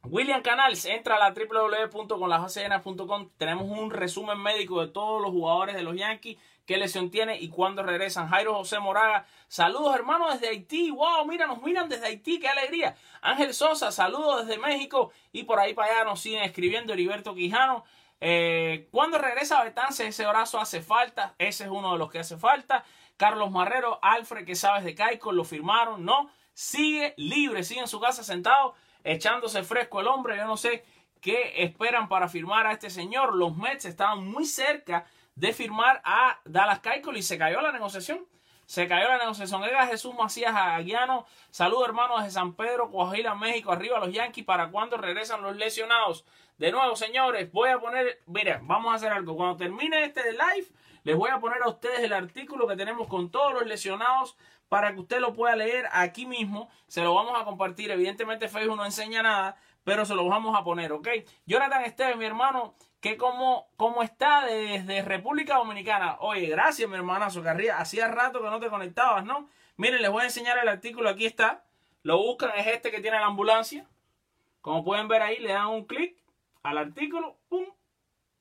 William 0.09 0.43
Canals, 0.43 0.85
entra 0.87 1.17
a 1.17 1.19
la. 1.19 1.35
Tenemos 3.37 3.69
un 3.71 3.91
resumen 3.91 4.39
médico 4.41 4.81
de 4.81 4.89
todos 4.89 5.23
los 5.23 5.31
jugadores 5.31 5.75
de 5.75 5.83
los 5.83 5.97
Yankees, 5.97 6.39
qué 6.67 6.77
lesión 6.77 7.11
tiene 7.11 7.39
y 7.39 7.49
cuándo 7.49 7.83
regresan. 7.83 8.29
Jairo 8.29 8.55
José 8.55 8.79
Moraga, 8.81 9.27
saludos 9.49 9.95
hermanos 9.95 10.35
desde 10.35 10.49
Haití. 10.49 10.91
Wow, 10.91 11.25
mira, 11.27 11.47
nos 11.47 11.63
miran 11.63 11.89
desde 11.89 12.07
Haití, 12.07 12.39
qué 12.39 12.49
alegría. 12.49 12.97
Ángel 13.23 13.55
Sosa, 13.55 13.93
saludos 13.93 14.47
desde 14.47 14.61
México. 14.61 15.13
Y 15.33 15.45
por 15.45 15.61
ahí 15.61 15.73
para 15.73 15.93
allá 15.93 16.05
nos 16.05 16.21
siguen 16.21 16.43
escribiendo 16.43 16.93
Heriberto 16.93 17.35
Quijano. 17.35 17.85
Eh, 18.21 18.89
cuando 18.91 19.19
regresa 19.19 19.63
Betance, 19.63 20.07
ese 20.07 20.27
brazo 20.27 20.61
hace 20.61 20.83
falta. 20.83 21.35
Ese 21.39 21.65
es 21.65 21.71
uno 21.71 21.93
de 21.93 21.99
los 21.99 22.11
que 22.11 22.19
hace 22.19 22.37
falta. 22.37 22.85
Carlos 23.17 23.51
Marrero, 23.51 23.99
Alfred, 24.03 24.45
que 24.45 24.57
sabes 24.57 24.85
de 24.85 24.95
Caico, 24.95 25.33
lo 25.33 25.45
firmaron. 25.45 26.05
No, 26.05 26.31
sigue 26.53 27.15
libre, 27.17 27.63
sigue 27.63 27.81
en 27.81 27.89
su 27.89 28.01
casa 28.01 28.23
sentado, 28.23 28.75
echándose 29.05 29.63
fresco 29.63 30.01
el 30.01 30.09
hombre. 30.09 30.37
Yo 30.37 30.47
no 30.47 30.57
sé 30.57 30.85
qué 31.21 31.63
esperan 31.63 32.09
para 32.09 32.29
firmar 32.29 32.67
a 32.67 32.73
este 32.73 32.91
señor. 32.91 33.35
Los 33.37 33.57
Mets 33.57 33.85
estaban 33.85 34.27
muy 34.27 34.45
cerca 34.45 35.07
de 35.37 35.53
firmar 35.53 36.03
a 36.05 36.41
Dallas 36.45 36.81
Keuchel 36.81 37.17
y 37.17 37.23
se 37.23 37.39
cayó 37.39 37.61
la 37.61 37.71
negociación. 37.71 38.27
Se 38.65 38.89
cayó 38.89 39.07
la 39.07 39.19
negociación. 39.19 39.63
Era 39.63 39.87
Jesús 39.87 40.13
Macías 40.15 40.53
Aguiano. 40.55 41.25
Saludos 41.51 41.87
hermanos 41.87 42.25
de 42.25 42.31
San 42.33 42.55
Pedro, 42.55 42.91
Coahuila, 42.91 43.37
México. 43.37 43.71
Arriba 43.71 44.01
los 44.01 44.13
Yankees. 44.13 44.45
¿Para 44.45 44.71
cuándo 44.71 44.97
regresan 44.97 45.43
los 45.43 45.55
lesionados? 45.57 46.25
De 46.59 46.73
nuevo, 46.73 46.97
señores, 46.97 47.53
voy 47.53 47.71
a 47.71 47.79
poner. 47.79 48.23
Mira, 48.27 48.61
vamos 48.65 48.93
a 48.93 48.97
hacer 48.97 49.13
algo. 49.13 49.37
Cuando 49.37 49.57
termine 49.57 50.05
este 50.05 50.33
live, 50.33 50.67
les 51.05 51.17
voy 51.17 51.31
a 51.31 51.39
poner 51.39 51.63
a 51.63 51.69
ustedes 51.69 52.01
el 52.01 52.13
artículo 52.13 52.67
que 52.67 52.75
tenemos 52.75 53.07
con 53.07 53.31
todos 53.31 53.53
los 53.53 53.67
lesionados 53.67 54.37
para 54.69 54.93
que 54.93 55.01
usted 55.01 55.21
lo 55.21 55.33
pueda 55.33 55.55
leer 55.55 55.87
aquí 55.93 56.27
mismo. 56.27 56.69
Se 56.89 57.03
lo 57.03 57.15
vamos 57.15 57.41
a 57.41 57.45
compartir. 57.45 57.93
Evidentemente, 57.93 58.49
Facebook 58.49 58.77
no 58.77 58.85
enseña 58.85 59.23
nada, 59.23 59.57
pero 59.85 60.05
se 60.05 60.17
lo 60.17 60.27
vamos 60.27 60.59
a 60.59 60.65
poner, 60.65 60.93
¿ok? 60.93 61.09
Jonathan 61.45 61.85
Esteves, 61.85 62.17
mi 62.17 62.25
hermano, 62.25 62.75
que 63.01 63.17
como, 63.17 63.69
está 64.03 64.47
desde 64.47 65.03
República 65.03 65.57
Dominicana. 65.57 66.17
Oye, 66.21 66.47
gracias, 66.47 66.89
mi 66.89 66.97
hermanazo 66.97 67.43
Carría. 67.43 67.79
Hacía 67.79 68.09
rato 68.09 68.43
que 68.43 68.51
no 68.51 68.61
te 68.61 68.69
conectabas, 68.69 69.25
¿no? 69.25 69.49
Miren, 69.77 70.03
les 70.03 70.11
voy 70.11 70.23
a 70.23 70.27
enseñar 70.27 70.59
el 70.59 70.69
artículo. 70.69 71.09
Aquí 71.09 71.27
está. 71.27 71.65
Lo 72.03 72.19
buscan, 72.19 72.51
es 72.57 72.67
este 72.67 72.91
que 72.91 73.01
tiene 73.01 73.19
la 73.19 73.27
ambulancia. 73.27 73.87
Como 74.61 74.85
pueden 74.85 75.09
ver 75.09 75.23
ahí, 75.23 75.39
le 75.39 75.53
dan 75.53 75.69
un 75.69 75.85
clic 75.87 76.17
al 76.63 76.79
artículo, 76.79 77.37
pum, 77.49 77.67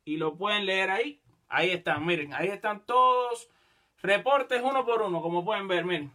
y 0.06 0.18
lo 0.18 0.36
pueden 0.36 0.66
leer 0.66 0.90
ahí. 0.90 1.22
Ahí 1.48 1.70
están, 1.72 2.06
miren, 2.06 2.34
ahí 2.34 2.48
están 2.48 2.86
todos 2.86 3.50
reportes 4.02 4.62
uno 4.64 4.86
por 4.86 5.02
uno, 5.02 5.22
como 5.22 5.46
pueden 5.46 5.68
ver, 5.68 5.86
miren. 5.86 6.12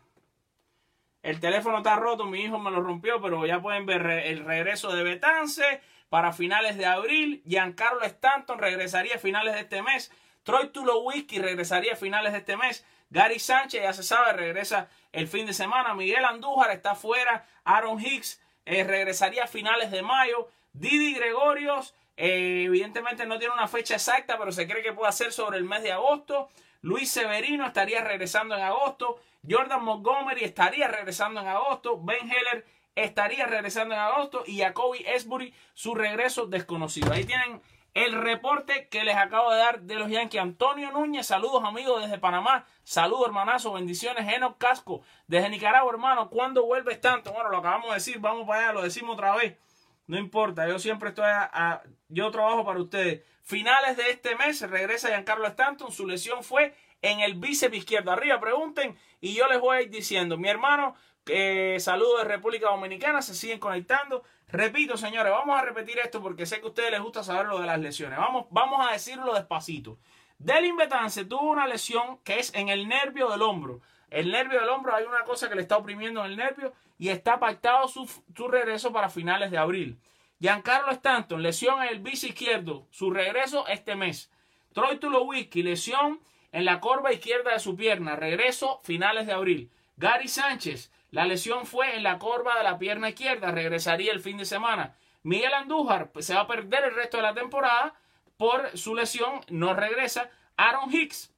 El 1.23 1.39
teléfono 1.41 1.79
está 1.79 1.97
roto, 1.97 2.25
mi 2.25 2.41
hijo 2.43 2.59
me 2.59 2.71
lo 2.71 2.81
rompió, 2.81 3.21
pero 3.21 3.45
ya 3.47 3.61
pueden 3.61 3.85
ver 3.87 4.07
el 4.07 4.45
regreso 4.45 4.93
de 4.95 5.03
Betance 5.03 5.81
para 6.09 6.33
finales 6.33 6.77
de 6.77 6.87
abril. 6.87 7.43
Giancarlo 7.47 8.03
Stanton 8.03 8.59
regresaría 8.59 9.17
a 9.17 9.19
finales 9.19 9.55
de 9.55 9.61
este 9.61 9.83
mes. 9.83 10.11
Troy 10.43 10.69
Tulowitzki 10.69 11.39
regresaría 11.39 11.93
a 11.93 11.97
finales 11.97 12.33
de 12.33 12.39
este 12.39 12.57
mes. 12.57 12.87
Gary 13.11 13.39
Sánchez, 13.39 13.83
ya 13.83 13.93
se 13.93 14.03
sabe, 14.03 14.33
regresa 14.33 14.89
el 15.13 15.29
fin 15.29 15.45
de 15.45 15.53
semana. 15.53 15.95
Miguel 15.95 16.25
Andújar 16.25 16.71
está 16.71 16.95
fuera. 16.95 17.45
Aaron 17.65 18.01
Hicks 18.01 18.41
eh, 18.65 18.85
regresaría 18.85 19.45
a 19.45 19.49
finales 19.49 19.91
de 19.91 20.03
mayo. 20.03 20.49
Didi 20.73 21.15
Gregorios 21.15 21.95
Eh, 22.23 22.65
evidentemente 22.67 23.25
no 23.25 23.39
tiene 23.39 23.55
una 23.55 23.67
fecha 23.67 23.95
exacta, 23.95 24.37
pero 24.39 24.53
se 24.53 24.69
cree 24.69 24.83
que 24.83 24.93
puede 24.93 25.11
ser 25.13 25.33
sobre 25.33 25.57
el 25.57 25.65
mes 25.65 25.83
de 25.83 25.93
agosto. 25.93 26.51
Luis 26.83 27.11
Severino 27.11 27.67
estaría 27.67 28.03
regresando 28.03 28.55
en 28.57 28.63
agosto. 28.63 29.21
Jordan 29.49 29.85
Montgomery 29.85 30.45
estaría 30.45 30.89
regresando 30.89 31.41
en 31.41 31.49
agosto. 31.49 32.01
Ben 32.03 32.31
Heller 32.31 32.67
estaría 32.95 33.47
regresando 33.47 33.95
en 33.95 34.01
agosto. 34.01 34.45
Y 34.47 34.61
Jacoby 34.61 35.05
Esbury, 35.07 35.55
su 35.75 35.95
regreso 35.95 36.47
desconocido. 36.47 37.13
Ahí 37.13 37.25
tienen 37.25 37.61
el 37.95 38.13
reporte 38.13 38.89
que 38.89 39.05
les 39.05 39.17
acabo 39.17 39.51
de 39.51 39.59
dar 39.59 39.81
de 39.83 39.97
los 39.97 40.11
Yankees. 40.11 40.41
Antonio 40.41 40.91
Núñez, 40.93 41.27
saludos 41.27 41.65
amigos 41.65 42.03
desde 42.03 42.19
Panamá. 42.19 42.65
Saludos 42.85 43.27
hermanazo, 43.27 43.73
bendiciones. 43.73 44.33
Enoch 44.33 44.59
Casco 44.59 45.03
desde 45.27 45.49
Nicaragua, 45.49 45.93
hermano. 45.93 46.31
¿Cuándo 46.31 46.65
vuelves 46.65 47.01
tanto? 47.01 47.33
Bueno, 47.33 47.51
lo 47.51 47.59
acabamos 47.59 47.89
de 47.89 47.95
decir, 47.95 48.19
vamos 48.21 48.47
para 48.47 48.61
allá, 48.61 48.73
lo 48.73 48.83
decimos 48.83 49.15
otra 49.15 49.35
vez. 49.35 49.59
No 50.07 50.19
importa, 50.19 50.67
yo 50.69 50.79
siempre 50.79 51.11
estoy 51.11 51.27
a, 51.27 51.83
yo 52.11 52.31
trabajo 52.31 52.65
para 52.65 52.81
ustedes. 52.81 53.23
Finales 53.43 53.97
de 53.97 54.11
este 54.11 54.37
mes 54.37 54.61
regresa 54.69 55.09
Giancarlo 55.09 55.47
Stanton. 55.47 55.91
Su 55.91 56.07
lesión 56.07 56.45
fue 56.45 56.75
en 57.03 57.21
el 57.21 57.35
bíceps 57.35 57.77
izquierdo. 57.77 58.11
Arriba 58.11 58.39
pregunten 58.41 58.99
y 59.21 59.35
yo 59.35 59.49
les 59.49 59.61
voy 59.61 59.77
a 59.77 59.83
ir 59.83 59.91
diciendo. 59.91 60.37
Mi 60.37 60.49
hermano, 60.49 60.95
eh, 61.27 61.77
saludos 61.81 62.23
de 62.23 62.29
República 62.29 62.71
Dominicana, 62.71 63.23
se 63.23 63.35
siguen 63.35 63.59
conectando. 63.59 64.23
Repito, 64.49 64.97
señores, 64.97 65.33
vamos 65.33 65.59
a 65.59 65.63
repetir 65.63 65.99
esto 65.99 66.21
porque 66.21 66.47
sé 66.47 66.61
que 66.61 66.67
a 66.67 66.69
ustedes 66.69 66.91
les 66.91 67.01
gusta 67.01 67.23
saber 67.23 67.47
lo 67.47 67.61
de 67.61 67.67
las 67.67 67.79
lesiones. 67.79 68.19
Vamos, 68.19 68.47
vamos 68.51 68.87
a 68.87 68.93
decirlo 68.93 69.35
despacito. 69.35 69.99
Delin 70.39 70.77
Betance 70.77 71.25
tuvo 71.25 71.51
una 71.51 71.67
lesión 71.67 72.19
que 72.25 72.39
es 72.39 72.55
en 72.55 72.69
el 72.69 72.89
nervio 72.89 73.29
del 73.31 73.43
hombro. 73.43 73.81
El 74.09 74.33
nervio 74.33 74.59
del 74.61 74.69
hombro 74.69 74.95
hay 74.95 75.05
una 75.05 75.23
cosa 75.23 75.49
que 75.49 75.55
le 75.55 75.63
está 75.63 75.77
oprimiendo 75.77 76.25
en 76.25 76.33
el 76.33 76.37
nervio 76.37 76.73
y 76.99 77.11
está 77.11 77.39
pactado 77.39 77.87
su, 77.87 78.11
su 78.35 78.49
regreso 78.49 78.93
para 78.93 79.09
finales 79.09 79.51
de 79.51 79.59
abril. 79.59 79.99
Giancarlo 80.41 80.91
Stanton, 80.93 81.43
lesión 81.43 81.83
en 81.83 81.91
el 81.91 82.01
bici 82.01 82.29
izquierdo, 82.29 82.87
su 82.91 83.11
regreso 83.11 83.67
este 83.69 83.95
mes. 83.95 84.31
Troy 84.73 84.99
Tulowitzki, 84.99 85.63
lesión 85.63 86.21
en 86.53 86.65
la 86.65 86.81
corva 86.81 87.13
izquierda 87.13 87.53
de 87.53 87.61
su 87.61 87.77
pierna, 87.77 88.17
regreso 88.17 88.81
finales 88.83 89.27
de 89.27 89.35
abril. 89.35 89.71
Gary 89.97 90.29
Sánchez, 90.29 90.91
la 91.11 91.27
lesión 91.27 91.67
fue 91.67 91.95
en 91.97 92.03
la 92.03 92.19
corva 92.19 92.57
de 92.57 92.65
la 92.65 92.79
pierna 92.79 93.11
izquierda, 93.11 93.51
regresaría 93.51 94.13
el 94.13 94.21
fin 94.21 94.39
de 94.39 94.47
semana. 94.47 94.97
Miguel 95.23 95.53
Andújar 95.53 96.11
pues, 96.11 96.25
se 96.25 96.35
va 96.35 96.43
a 96.43 96.47
perder 96.47 96.85
el 96.85 96.95
resto 96.95 97.19
de 97.19 97.25
la 97.25 97.35
temporada 97.35 97.95
por 98.39 98.79
su 98.79 98.95
lesión, 98.95 99.43
no 99.49 99.75
regresa. 99.75 100.31
Aaron 100.57 100.91
Hicks 100.91 101.35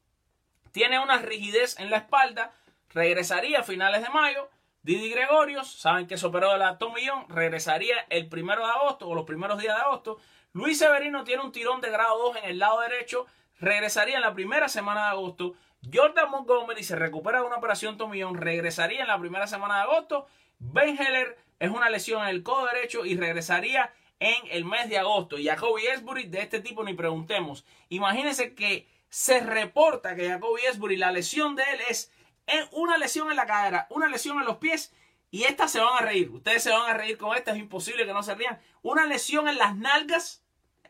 tiene 0.71 1.01
una 1.01 1.19
rigidez 1.19 1.79
en 1.81 1.91
la 1.91 1.97
espalda, 1.99 2.53
regresaría 2.91 3.61
a 3.61 3.65
finales 3.65 4.03
de 4.03 4.11
mayo. 4.11 4.49
Didi 4.83 5.11
Gregorios, 5.11 5.73
saben 5.73 6.09
que 6.09 6.17
se 6.17 6.27
operó 6.27 6.51
de 6.51 6.59
la 6.59 6.77
tomillón, 6.77 7.29
regresaría 7.29 8.05
el 8.11 8.29
primero 8.29 8.67
de 8.67 8.73
agosto 8.73 9.09
o 9.09 9.15
los 9.15 9.25
primeros 9.25 9.61
días 9.61 9.77
de 9.77 9.83
agosto. 9.83 10.19
Luis 10.53 10.79
Severino 10.79 11.23
tiene 11.23 11.45
un 11.45 11.53
tirón 11.53 11.81
de 11.81 11.89
grado 11.89 12.19
2 12.19 12.39
en 12.39 12.51
el 12.51 12.59
lado 12.59 12.81
derecho, 12.81 13.27
regresaría 13.61 14.17
en 14.17 14.23
la 14.23 14.35
primera 14.35 14.69
semana 14.69 15.05
de 15.05 15.11
agosto. 15.11 15.55
Jordan 15.93 16.31
Montgomery 16.31 16.83
se 16.83 16.97
recupera 16.97 17.41
de 17.41 17.47
una 17.47 17.57
operación 17.57 17.97
tomillón, 17.97 18.37
regresaría 18.37 19.03
en 19.03 19.07
la 19.07 19.21
primera 19.21 19.47
semana 19.47 19.77
de 19.77 19.83
agosto. 19.83 20.27
Ben 20.59 21.01
Heller 21.01 21.39
es 21.61 21.71
una 21.71 21.89
lesión 21.89 22.23
en 22.23 22.31
el 22.31 22.43
codo 22.43 22.67
derecho 22.67 23.05
y 23.05 23.17
regresaría 23.17 23.93
en 24.19 24.35
el 24.51 24.65
mes 24.65 24.89
de 24.89 24.99
agosto. 24.99 25.39
Y 25.39 25.47
Jacoby 25.47 25.87
Esbury, 25.87 26.25
de 26.25 26.41
este 26.41 26.61
tipo 26.61 26.83
ni 26.83 26.95
preguntemos. 26.95 27.65
Imagínense 27.89 28.57
que 28.57 28.89
se 29.09 29.39
reporta 29.41 30.17
que 30.17 30.29
Jacoby 30.29 30.63
Esbury, 30.63 30.97
la 30.97 31.13
lesión 31.13 31.55
de 31.55 31.63
él 31.63 31.81
es 31.89 32.11
una 32.73 32.99
lesión 32.99 33.31
en 33.31 33.37
la 33.37 33.47
cadera, 33.47 33.87
una 33.91 34.09
lesión 34.09 34.39
en 34.39 34.47
los 34.47 34.59
pies. 34.59 34.93
Y 35.31 35.45
estas 35.45 35.73
se 35.73 35.81
van 35.81 35.97
a 35.97 36.07
reír. 36.07 36.31
Ustedes 36.31 36.63
se 36.63 36.71
van 36.71 36.91
a 36.91 36.95
reír 36.95 37.17
con 37.17 37.37
esta, 37.37 37.53
es 37.53 37.59
imposible 37.59 38.05
que 38.05 38.13
no 38.13 38.23
se 38.23 38.35
rían. 38.35 38.61
Una 38.83 39.07
lesión 39.07 39.49
en 39.49 39.57
las 39.57 39.75
nalgas 39.77 40.43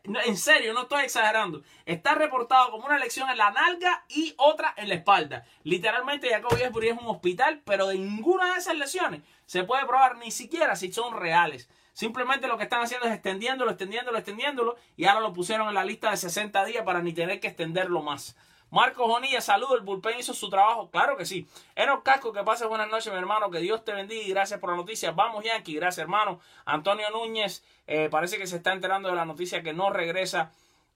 en 0.03 0.37
serio, 0.37 0.73
no 0.73 0.81
estoy 0.81 1.05
exagerando. 1.05 1.63
Está 1.85 2.15
reportado 2.15 2.71
como 2.71 2.85
una 2.85 2.99
lesión 2.99 3.29
en 3.29 3.37
la 3.37 3.51
nalga 3.51 4.03
y 4.09 4.33
otra 4.37 4.73
en 4.75 4.89
la 4.89 4.95
espalda. 4.95 5.45
Literalmente, 5.63 6.29
Jacob 6.29 6.57
Esbury 6.59 6.89
es 6.89 6.97
un 6.97 7.07
hospital, 7.07 7.61
pero 7.63 7.87
de 7.87 7.97
ninguna 7.97 8.53
de 8.53 8.59
esas 8.59 8.75
lesiones 8.75 9.21
se 9.45 9.63
puede 9.63 9.85
probar 9.85 10.17
ni 10.17 10.29
siquiera 10.29 10.75
si 10.75 10.91
son 10.91 11.17
reales. 11.17 11.69
Simplemente 11.93 12.47
lo 12.47 12.57
que 12.57 12.63
están 12.63 12.81
haciendo 12.81 13.07
es 13.07 13.13
extendiéndolo, 13.13 13.71
extendiéndolo, 13.71 14.17
extendiéndolo 14.17 14.75
y 14.97 15.05
ahora 15.05 15.21
lo 15.21 15.31
pusieron 15.31 15.69
en 15.69 15.75
la 15.75 15.85
lista 15.85 16.11
de 16.11 16.17
60 16.17 16.65
días 16.65 16.83
para 16.83 17.01
ni 17.01 17.13
tener 17.13 17.39
que 17.39 17.47
extenderlo 17.47 18.01
más. 18.01 18.35
Marcos 18.73 19.07
Bonilla, 19.07 19.39
saludo, 19.39 19.75
el 19.75 19.81
bullpen 19.81 20.17
hizo 20.17 20.33
su 20.33 20.49
trabajo, 20.49 20.89
claro 20.89 21.15
que 21.15 21.25
sí. 21.25 21.47
Enos 21.75 22.01
Casco, 22.01 22.33
que 22.33 22.41
pases 22.41 22.67
buenas 22.67 22.89
noches, 22.89 23.13
mi 23.13 23.19
hermano, 23.19 23.51
que 23.51 23.59
Dios 23.59 23.85
te 23.85 23.93
bendiga 23.93 24.23
y 24.23 24.29
gracias 24.29 24.59
por 24.59 24.71
la 24.71 24.75
noticia. 24.77 25.11
Vamos, 25.11 25.43
Yankee, 25.43 25.75
gracias, 25.75 25.99
hermano. 25.99 26.39
Antonio 26.65 27.07
Núñez, 27.11 27.63
eh, 27.85 28.09
parece 28.09 28.39
que 28.39 28.47
se 28.47 28.55
está 28.55 28.73
enterando 28.73 29.09
de 29.09 29.15
la 29.15 29.25
noticia 29.25 29.61
que 29.61 29.73
no 29.73 29.91
regresa 29.91 30.51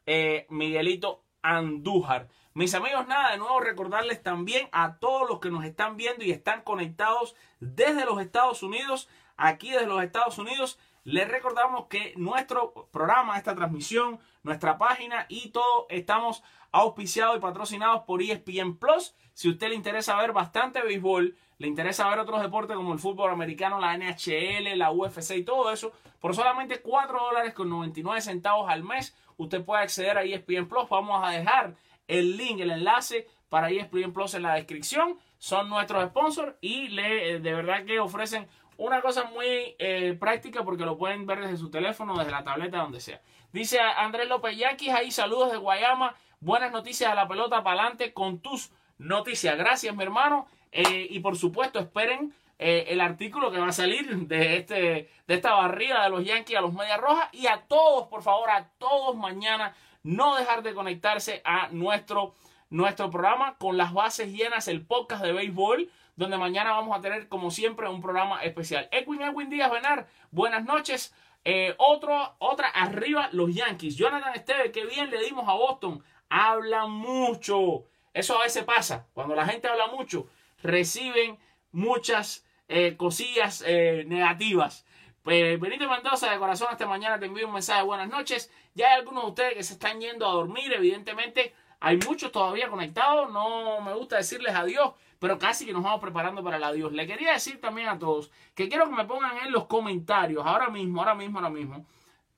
eh, 0.07 0.47
Miguelito 0.49 1.21
Andújar. 1.43 2.27
Mis 2.55 2.73
amigos, 2.73 3.05
nada, 3.05 3.33
de 3.33 3.37
nuevo 3.37 3.59
recordarles 3.59 4.23
también 4.23 4.69
a 4.71 4.97
todos 4.97 5.29
los 5.29 5.39
que 5.39 5.51
nos 5.51 5.63
están 5.63 5.97
viendo 5.97 6.23
y 6.23 6.31
están 6.31 6.63
conectados 6.63 7.35
desde 7.59 8.05
los 8.05 8.19
Estados 8.19 8.63
Unidos, 8.63 9.07
aquí 9.35 9.69
desde 9.69 9.85
los 9.85 10.01
Estados 10.01 10.39
Unidos, 10.39 10.79
les 11.08 11.26
recordamos 11.26 11.86
que 11.88 12.12
nuestro 12.17 12.89
programa, 12.91 13.38
esta 13.38 13.56
transmisión, 13.56 14.20
nuestra 14.43 14.78
página 14.78 15.26
y 15.30 15.52
todo 15.52 15.86
estamos 15.88 16.43
auspiciados 16.74 17.38
y 17.38 17.39
patrocinados 17.39 18.04
por 18.04 18.22
ESPN 18.22 18.76
Plus. 18.76 19.15
Si 19.32 19.48
a 19.48 19.52
usted 19.52 19.70
le 19.70 19.76
interesa 19.76 20.17
ver 20.17 20.34
bastante 20.34 20.82
béisbol, 20.82 21.34
le 21.60 21.67
interesa 21.67 22.10
ver 22.10 22.20
otros 22.20 22.41
deportes 22.41 22.76
como 22.76 22.91
el 22.91 23.00
fútbol 23.00 23.32
americano, 23.32 23.80
la 23.80 23.98
NHL, 23.98 24.78
la 24.78 24.91
UFC 24.91 25.38
y 25.38 25.43
todo 25.43 25.72
eso, 25.72 25.93
por 26.20 26.36
solamente 26.36 26.82
4 26.82 27.17
dólares 27.17 27.54
con 27.54 27.70
99 27.70 28.20
centavos 28.20 28.70
al 28.70 28.84
mes, 28.84 29.15
usted 29.38 29.63
puede 29.63 29.84
acceder 29.84 30.17
a 30.17 30.24
ESPN 30.24 30.67
Plus. 30.67 30.89
Vamos 30.89 31.22
a 31.24 31.30
dejar 31.30 31.76
el 32.10 32.36
link, 32.36 32.60
el 32.60 32.72
enlace 32.72 33.30
para 33.48 33.70
ESPN 33.70 34.12
Plus 34.12 34.34
en 34.34 34.41
la 34.41 34.56
descripción. 34.56 35.17
Son 35.38 35.70
nuestros 35.70 36.04
sponsors 36.10 36.56
y 36.60 36.89
le, 36.89 37.32
eh, 37.32 37.39
de 37.39 37.54
verdad 37.54 37.86
que 37.86 38.02
ofrecen 38.02 38.50
una 38.77 39.01
cosa 39.01 39.25
muy 39.25 39.75
eh, 39.79 40.15
práctica 40.19 40.63
porque 40.63 40.85
lo 40.85 40.97
pueden 40.97 41.25
ver 41.25 41.41
desde 41.41 41.57
su 41.57 41.69
teléfono, 41.69 42.17
desde 42.17 42.31
la 42.31 42.43
tableta, 42.43 42.77
donde 42.77 42.99
sea. 42.99 43.21
Dice 43.51 43.79
Andrés 43.79 44.27
López 44.27 44.57
Yaquis, 44.57 44.89
ahí 44.89 45.11
saludos 45.11 45.51
de 45.51 45.57
Guayama. 45.57 46.15
Buenas 46.39 46.71
noticias 46.71 47.11
a 47.11 47.15
la 47.15 47.27
pelota 47.27 47.63
para 47.63 47.81
adelante 47.81 48.13
con 48.13 48.39
tus 48.39 48.71
noticias. 48.99 49.57
Gracias, 49.57 49.95
mi 49.95 50.03
hermano. 50.03 50.47
Eh, 50.71 51.07
y 51.09 51.19
por 51.19 51.37
supuesto, 51.37 51.79
esperen 51.79 52.33
eh, 52.59 52.85
el 52.89 53.01
artículo 53.01 53.51
que 53.51 53.59
va 53.59 53.67
a 53.67 53.71
salir 53.71 54.27
de, 54.27 54.57
este, 54.57 55.09
de 55.25 55.33
esta 55.33 55.53
barrida 55.53 56.03
de 56.03 56.09
los 56.09 56.23
Yankees 56.23 56.57
a 56.57 56.61
los 56.61 56.73
Medias 56.73 56.99
Rojas. 56.99 57.29
Y 57.31 57.47
a 57.47 57.61
todos, 57.67 58.07
por 58.07 58.21
favor, 58.21 58.49
a 58.49 58.69
todos 58.77 59.15
mañana, 59.15 59.75
no 60.03 60.35
dejar 60.35 60.61
de 60.61 60.75
conectarse 60.75 61.41
a 61.43 61.69
nuestro, 61.69 62.35
nuestro 62.69 63.09
programa 63.09 63.57
con 63.57 63.77
las 63.77 63.93
bases 63.93 64.31
llenas, 64.31 64.67
el 64.67 64.85
podcast 64.85 65.23
de 65.23 65.33
béisbol 65.33 65.89
donde 66.17 66.38
mañana 66.38 66.71
vamos 66.71 66.97
a 66.97 67.01
tener, 67.01 67.30
como 67.30 67.49
siempre, 67.49 67.88
un 67.88 68.01
programa 68.01 68.43
especial. 68.43 68.89
Edwin 68.91 69.21
Edwin 69.21 69.49
Díaz 69.49 69.71
Benar, 69.71 70.08
buenas 70.32 70.65
noches. 70.65 71.15
Eh, 71.45 71.73
otro, 71.77 72.36
otra 72.39 72.67
arriba, 72.67 73.30
los 73.32 73.56
Yankees. 73.56 73.95
Jonathan 73.95 74.34
Esteve, 74.36 74.73
qué 74.73 74.86
bien 74.86 75.10
le 75.10 75.23
dimos 75.23 75.47
a 75.47 75.53
Boston 75.53 76.03
habla 76.30 76.88
mucho. 76.88 77.86
Eso 78.13 78.38
a 78.38 78.43
veces 78.43 78.63
pasa. 78.63 79.06
Cuando 79.13 79.36
la 79.36 79.45
gente 79.45 79.67
habla 79.67 79.88
mucho, 79.88 80.27
reciben 80.62 81.38
muchas 81.71 82.45
eh, 82.67 82.95
cosillas 82.97 83.63
eh, 83.65 84.03
negativas. 84.08 84.86
Pues 85.23 85.60
Benito 85.60 85.89
Mendoza 85.89 86.32
de 86.32 86.39
corazón 86.39 86.69
esta 86.71 86.88
mañana 86.88 87.19
te 87.19 87.25
envío 87.25 87.47
un 87.47 87.53
mensaje 87.53 87.84
buenas 87.84 88.10
noches. 88.10 88.51
Ya 88.75 88.89
hay 88.89 88.99
algunos 88.99 89.23
de 89.23 89.30
ustedes 89.30 89.53
que 89.56 89.63
se 89.63 89.73
están 89.73 89.99
yendo 89.99 90.25
a 90.25 90.32
dormir, 90.32 90.71
evidentemente. 90.73 91.53
Hay 91.80 91.97
muchos 91.97 92.32
todavía 92.32 92.69
conectados. 92.69 93.32
No 93.32 93.82
me 93.82 93.93
gusta 93.93 94.17
decirles 94.17 94.56
adiós, 94.56 94.93
pero 95.19 95.38
casi 95.38 95.65
que 95.65 95.73
nos 95.73 95.84
vamos 95.84 96.01
preparando 96.01 96.43
para 96.43 96.58
el 96.58 96.63
adiós. 96.63 96.91
Le 96.91 97.08
quería 97.08 97.34
decir 97.34 97.60
también 97.60 97.88
a 97.88 97.99
todos 97.99 98.32
que 98.56 98.69
quiero 98.69 98.89
que 98.89 98.95
me 98.95 99.06
pongan 99.06 99.38
en 99.45 99.51
los 99.51 99.65
comentarios, 99.65 100.45
ahora 100.45 100.69
mismo, 100.69 101.01
ahora 101.01 101.15
mismo, 101.15 101.39
ahora 101.39 101.49
mismo, 101.49 101.86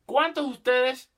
cuántos 0.06 0.46
de 0.46 0.52
ustedes 0.52 1.12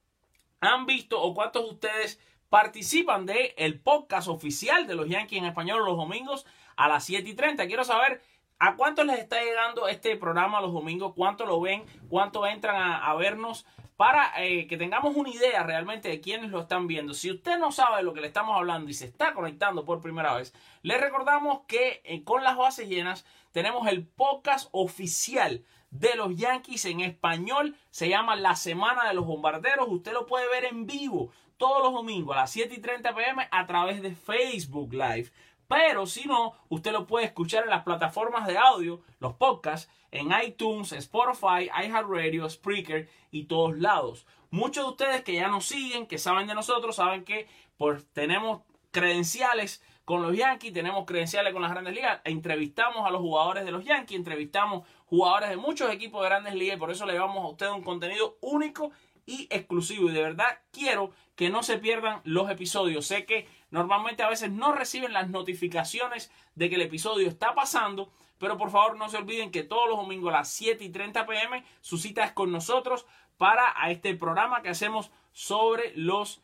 han 0.60 0.86
visto 0.86 1.22
o 1.22 1.34
cuántos 1.34 1.64
de 1.64 1.70
ustedes 1.70 2.20
participan 2.50 3.26
de 3.26 3.56
el 3.58 3.80
podcast 3.80 4.28
oficial 4.28 4.86
de 4.86 4.96
los 4.96 5.08
Yankees 5.08 5.40
en 5.40 5.46
español 5.46 5.86
los 5.86 5.98
domingos 5.98 6.46
a 6.76 6.88
las 6.88 7.06
7 7.06 7.30
y 7.30 7.34
30. 7.34 7.66
Quiero 7.68 7.84
saber 7.84 8.22
a 8.60 8.76
cuántos 8.76 9.06
les 9.06 9.20
está 9.20 9.42
llegando 9.42 9.88
este 9.88 10.16
programa 10.18 10.62
los 10.62 10.72
domingos, 10.72 11.14
cuánto 11.16 11.46
lo 11.48 11.60
ven, 11.60 11.84
cuánto 12.10 12.46
entran 12.46 12.76
a, 12.78 13.14
vernos 13.16 13.66
para 14.02 14.34
eh, 14.44 14.66
que 14.66 14.78
tengamos 14.78 15.16
una 15.16 15.30
idea 15.30 15.62
realmente 15.62 16.10
de 16.10 16.22
quiénes 16.22 16.50
lo 16.50 16.62
están 16.62 16.88
viendo. 16.88 17.14
Si 17.14 17.30
usted 17.30 17.60
no 17.60 17.72
sabe 17.72 17.98
de 17.98 18.04
lo 18.04 18.16
que 18.16 18.22
le 18.22 18.26
estamos 18.26 18.58
hablando 18.58 18.90
y 18.90 18.96
se 18.96 19.06
está 19.06 19.36
conectando 19.36 19.86
por 19.86 20.02
primera 20.02 20.34
vez, 20.34 20.56
le 20.82 20.98
recordamos 20.98 21.68
que 21.68 22.02
eh, 22.04 22.24
con 22.24 22.44
las 22.44 22.58
bases 22.58 22.90
llenas 22.90 23.28
tenemos 23.52 23.88
el 23.88 24.08
podcast 24.08 24.70
oficial 24.72 25.64
de 25.92 26.16
los 26.16 26.36
Yankees 26.36 26.86
en 26.86 27.02
español. 27.02 27.76
Se 27.92 28.10
llama 28.10 28.36
La 28.36 28.56
Semana 28.56 29.08
de 29.08 29.14
los 29.14 29.28
Bombarderos. 29.28 29.88
Usted 29.88 30.14
lo 30.14 30.26
puede 30.26 30.50
ver 30.50 30.66
en 30.66 30.88
vivo 30.88 31.30
todos 31.58 31.84
los 31.84 31.94
domingos 31.94 32.36
a 32.36 32.40
las 32.40 32.50
7 32.50 32.74
y 32.74 32.82
30 32.82 33.14
pm 33.14 33.48
a 33.52 33.68
través 33.68 34.02
de 34.02 34.16
Facebook 34.16 34.94
Live. 34.94 35.30
Pero 35.68 36.08
si 36.08 36.28
no, 36.28 36.54
usted 36.70 36.92
lo 36.92 37.06
puede 37.06 37.28
escuchar 37.28 37.66
en 37.66 37.70
las 37.70 37.84
plataformas 37.84 38.48
de 38.48 38.58
audio, 38.58 39.04
los 39.20 39.36
podcasts, 39.36 39.92
en 40.12 40.30
iTunes, 40.46 40.92
Spotify, 40.92 41.70
iHeartRadio, 41.74 42.50
Spreaker 42.50 43.10
y 43.32 43.46
todos 43.46 43.78
lados. 43.78 44.26
Muchos 44.50 44.84
de 44.84 44.90
ustedes 44.92 45.24
que 45.24 45.34
ya 45.34 45.48
nos 45.48 45.66
siguen, 45.66 46.06
que 46.06 46.18
saben 46.18 46.48
de 46.48 46.56
nosotros, 46.56 46.98
saben 46.98 47.24
que 47.24 47.48
pues, 47.78 48.06
tenemos 48.14 48.62
credenciales 48.92 49.82
con 50.04 50.22
los 50.22 50.36
Yankees, 50.36 50.74
tenemos 50.74 51.06
credenciales 51.06 51.54
con 51.54 51.62
las 51.62 51.72
grandes 51.72 51.94
ligas, 51.94 52.20
entrevistamos 52.26 53.08
a 53.08 53.12
los 53.12 53.22
jugadores 53.22 53.64
de 53.64 53.72
los 53.72 53.86
Yankees, 53.86 54.18
entrevistamos 54.18 54.86
jugadores 55.06 55.50
de 55.50 55.58
muchos 55.58 55.92
equipos 55.92 56.22
de 56.22 56.30
grandes 56.30 56.54
ligas 56.54 56.76
y 56.76 56.80
por 56.80 56.92
eso 56.92 57.06
le 57.06 57.14
llevamos 57.14 57.46
a 57.46 57.48
ustedes 57.48 57.72
un 57.72 57.84
contenido 57.84 58.38
único 58.42 58.92
y 59.26 59.48
exclusivo. 59.50 60.10
Y 60.10 60.14
de 60.14 60.24
verdad 60.24 60.60
quiero 60.72 61.12
que 61.36 61.50
no 61.50 61.64
se 61.64 61.78
pierdan 61.78 62.22
los 62.24 62.50
episodios. 62.50 63.06
Sé 63.06 63.26
que 63.26 63.48
normalmente 63.70 64.24
a 64.24 64.30
veces 64.30 64.52
no 64.52 64.74
reciben 64.74 65.14
las 65.14 65.30
notificaciones 65.30 66.32
de 66.56 66.70
que 66.70 66.76
el 66.76 66.82
episodio 66.82 67.28
está 67.28 67.56
pasando, 67.56 68.12
pero 68.42 68.58
por 68.58 68.72
favor 68.72 68.98
no 68.98 69.08
se 69.08 69.18
olviden 69.18 69.52
que 69.52 69.62
todos 69.62 69.88
los 69.88 69.98
domingos 69.98 70.34
a 70.34 70.38
las 70.38 70.50
7 70.50 70.84
y 70.84 70.90
30 70.90 71.28
pm 71.28 71.64
su 71.80 72.00
cita 72.00 72.26
es 72.26 72.32
con 72.32 72.52
nosotros 72.52 73.06
para 73.38 73.74
este 73.90 74.16
programa 74.16 74.64
que 74.64 74.70
hacemos 74.70 75.12
sobre 75.32 75.94
los 75.96 76.42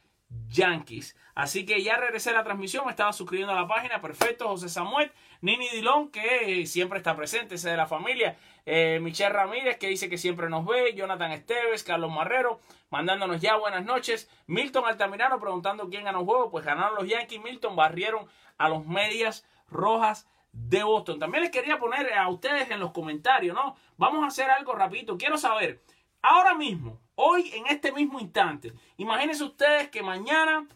Yankees. 0.49 1.15
Así 1.33 1.65
que 1.65 1.81
ya 1.81 1.97
regresé 1.97 2.31
a 2.31 2.33
la 2.33 2.43
transmisión, 2.43 2.85
me 2.85 2.91
estaba 2.91 3.13
suscribiendo 3.13 3.53
a 3.53 3.61
la 3.61 3.67
página, 3.67 3.99
perfecto, 3.99 4.47
José 4.47 4.69
Samuel, 4.69 5.11
Nini 5.41 5.69
Dilón, 5.69 6.09
que 6.09 6.65
siempre 6.67 6.97
está 6.99 7.15
presente, 7.15 7.55
ese 7.55 7.69
de 7.69 7.77
la 7.77 7.87
familia, 7.87 8.37
eh, 8.65 8.99
Michelle 9.01 9.29
Ramírez, 9.29 9.77
que 9.77 9.87
dice 9.87 10.09
que 10.09 10.17
siempre 10.17 10.49
nos 10.49 10.65
ve, 10.65 10.93
Jonathan 10.95 11.31
Esteves, 11.31 11.83
Carlos 11.83 12.11
Marrero, 12.11 12.59
mandándonos 12.89 13.41
ya 13.41 13.55
buenas 13.55 13.85
noches, 13.85 14.29
Milton 14.47 14.85
Altamirano 14.85 15.39
preguntando 15.39 15.89
quién 15.89 16.03
ganó 16.03 16.19
el 16.19 16.25
juego, 16.25 16.51
pues 16.51 16.65
ganaron 16.65 16.95
los 16.95 17.07
Yankees, 17.07 17.41
Milton 17.41 17.75
barrieron 17.75 18.27
a 18.57 18.69
los 18.69 18.85
medias 18.85 19.45
rojas 19.69 20.27
de 20.65 20.83
Boston. 20.83 21.19
También 21.19 21.43
les 21.43 21.51
quería 21.51 21.77
poner 21.79 22.13
a 22.13 22.27
ustedes 22.29 22.69
en 22.71 22.79
los 22.79 22.91
comentarios, 22.91 23.55
¿no? 23.55 23.75
Vamos 23.97 24.23
a 24.23 24.27
hacer 24.27 24.49
algo 24.49 24.73
rapidito, 24.73 25.17
quiero 25.17 25.37
saber, 25.37 25.81
ahora 26.21 26.55
mismo, 26.55 26.99
hoy 27.15 27.51
en 27.53 27.67
este 27.67 27.91
mismo 27.91 28.19
instante, 28.19 28.73
imagínense 28.97 29.43
ustedes 29.43 29.89
que 29.89 30.01
mañana 30.03 30.67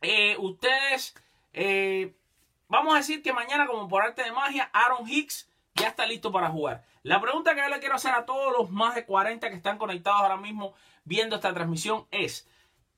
eh, 0.00 0.36
ustedes, 0.38 1.14
eh, 1.52 2.14
vamos 2.68 2.94
a 2.94 2.98
decir 2.98 3.22
que 3.22 3.32
mañana 3.32 3.66
como 3.66 3.88
por 3.88 4.02
arte 4.02 4.22
de 4.22 4.32
magia, 4.32 4.70
Aaron 4.72 5.08
Hicks 5.08 5.48
ya 5.74 5.88
está 5.88 6.06
listo 6.06 6.32
para 6.32 6.50
jugar. 6.50 6.84
La 7.02 7.20
pregunta 7.20 7.54
que 7.54 7.60
yo 7.60 7.68
le 7.68 7.80
quiero 7.80 7.96
hacer 7.96 8.12
a 8.12 8.24
todos 8.24 8.52
los 8.52 8.70
más 8.70 8.94
de 8.94 9.04
40 9.04 9.48
que 9.50 9.56
están 9.56 9.78
conectados 9.78 10.22
ahora 10.22 10.36
mismo 10.36 10.74
viendo 11.04 11.36
esta 11.36 11.52
transmisión 11.52 12.06
es, 12.10 12.48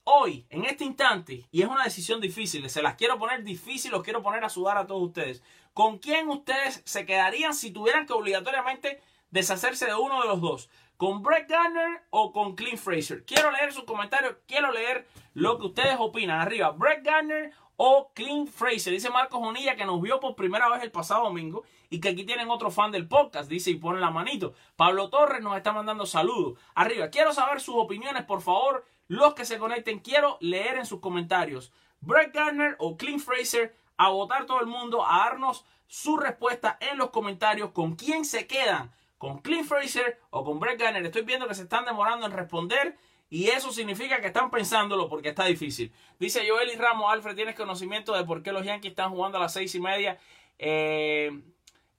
hoy, 0.06 0.46
en 0.50 0.64
este 0.64 0.84
instante, 0.84 1.46
y 1.50 1.62
es 1.62 1.68
una 1.68 1.84
decisión 1.84 2.20
difícil, 2.20 2.68
se 2.70 2.80
las 2.80 2.94
quiero 2.94 3.18
poner 3.18 3.42
difícil, 3.42 3.90
los 3.90 4.04
quiero 4.04 4.22
poner 4.22 4.44
a 4.44 4.48
sudar 4.48 4.78
a 4.78 4.86
todos 4.86 5.02
ustedes, 5.02 5.42
¿con 5.74 5.98
quién 5.98 6.28
ustedes 6.28 6.80
se 6.84 7.04
quedarían 7.04 7.54
si 7.54 7.72
tuvieran 7.72 8.06
que 8.06 8.12
obligatoriamente 8.12 9.00
deshacerse 9.30 9.86
de 9.86 9.96
uno 9.96 10.22
de 10.22 10.28
los 10.28 10.40
dos? 10.40 10.70
¿Con 10.96 11.22
Brett 11.22 11.50
Garner 11.50 12.04
o 12.10 12.32
con 12.32 12.54
Clint 12.54 12.78
Fraser? 12.78 13.24
Quiero 13.24 13.50
leer 13.50 13.72
sus 13.72 13.84
comentarios, 13.84 14.36
quiero 14.46 14.70
leer 14.72 15.06
lo 15.34 15.58
que 15.58 15.66
ustedes 15.66 15.96
opinan. 15.98 16.40
Arriba, 16.40 16.70
Brett 16.70 17.04
Garner 17.04 17.52
o 17.76 18.12
Clint 18.14 18.48
Fraser. 18.48 18.92
Dice 18.92 19.10
Marcos 19.10 19.40
Jonilla 19.40 19.76
que 19.76 19.84
nos 19.84 20.00
vio 20.00 20.20
por 20.20 20.36
primera 20.36 20.70
vez 20.70 20.82
el 20.82 20.90
pasado 20.90 21.24
domingo 21.24 21.64
y 21.90 22.00
que 22.00 22.10
aquí 22.10 22.24
tienen 22.24 22.48
otro 22.48 22.70
fan 22.70 22.92
del 22.92 23.08
podcast. 23.08 23.50
Dice 23.50 23.70
y 23.70 23.74
pone 23.74 24.00
la 24.00 24.10
manito. 24.10 24.54
Pablo 24.76 25.10
Torres 25.10 25.42
nos 25.42 25.56
está 25.56 25.72
mandando 25.72 26.06
saludos. 26.06 26.58
Arriba, 26.74 27.10
quiero 27.10 27.34
saber 27.34 27.60
sus 27.60 27.74
opiniones, 27.74 28.24
por 28.24 28.40
favor. 28.40 28.86
Los 29.08 29.34
que 29.34 29.44
se 29.44 29.58
conecten, 29.58 30.00
quiero 30.00 30.38
leer 30.40 30.76
en 30.78 30.86
sus 30.86 31.00
comentarios. 31.00 31.72
Brett 32.00 32.34
Garner 32.34 32.76
o 32.78 32.96
Clint 32.96 33.20
Fraser. 33.20 33.76
A 33.98 34.10
votar 34.10 34.44
todo 34.44 34.60
el 34.60 34.66
mundo, 34.66 35.06
a 35.06 35.20
darnos 35.20 35.64
su 35.86 36.18
respuesta 36.18 36.76
en 36.80 36.98
los 36.98 37.08
comentarios. 37.10 37.70
¿Con 37.70 37.96
quién 37.96 38.26
se 38.26 38.46
quedan? 38.46 38.92
con 39.18 39.38
Clint 39.38 39.66
Fraser 39.66 40.20
o 40.30 40.44
con 40.44 40.60
Brett 40.60 40.80
Garner. 40.80 41.04
Estoy 41.04 41.22
viendo 41.22 41.48
que 41.48 41.54
se 41.54 41.62
están 41.62 41.84
demorando 41.84 42.26
en 42.26 42.32
responder 42.32 42.96
y 43.28 43.48
eso 43.48 43.72
significa 43.72 44.20
que 44.20 44.28
están 44.28 44.50
pensándolo 44.50 45.08
porque 45.08 45.30
está 45.30 45.46
difícil. 45.46 45.92
Dice 46.18 46.48
Joel 46.48 46.70
y 46.70 46.76
Ramos, 46.76 47.12
Alfred, 47.12 47.34
¿tienes 47.34 47.54
conocimiento 47.54 48.14
de 48.14 48.24
por 48.24 48.42
qué 48.42 48.52
los 48.52 48.64
Yankees 48.64 48.90
están 48.90 49.10
jugando 49.10 49.38
a 49.38 49.42
las 49.42 49.52
seis 49.52 49.74
y 49.74 49.80
media 49.80 50.18
eh, 50.58 51.42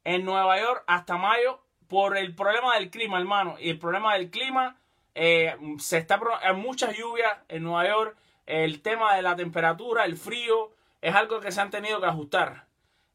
en 0.03 0.25
Nueva 0.25 0.59
York 0.59 0.83
hasta 0.87 1.17
mayo? 1.17 1.61
Por 1.87 2.17
el 2.17 2.35
problema 2.35 2.75
del 2.75 2.89
clima, 2.89 3.17
hermano. 3.17 3.55
Y 3.59 3.69
el 3.69 3.79
problema 3.79 4.13
del 4.15 4.29
clima, 4.29 4.77
eh, 5.19 5.57
se 5.79 5.97
está 5.97 6.19
hay 6.43 6.53
muchas 6.53 6.95
lluvias 6.95 7.39
en 7.47 7.63
Nueva 7.63 7.87
York. 7.87 8.17
El 8.45 8.83
tema 8.83 9.15
de 9.15 9.23
la 9.23 9.35
temperatura, 9.35 10.05
el 10.05 10.15
frío, 10.15 10.71
es 11.01 11.15
algo 11.15 11.39
que 11.39 11.51
se 11.51 11.59
han 11.59 11.71
tenido 11.71 11.99
que 11.99 12.05
ajustar. 12.05 12.67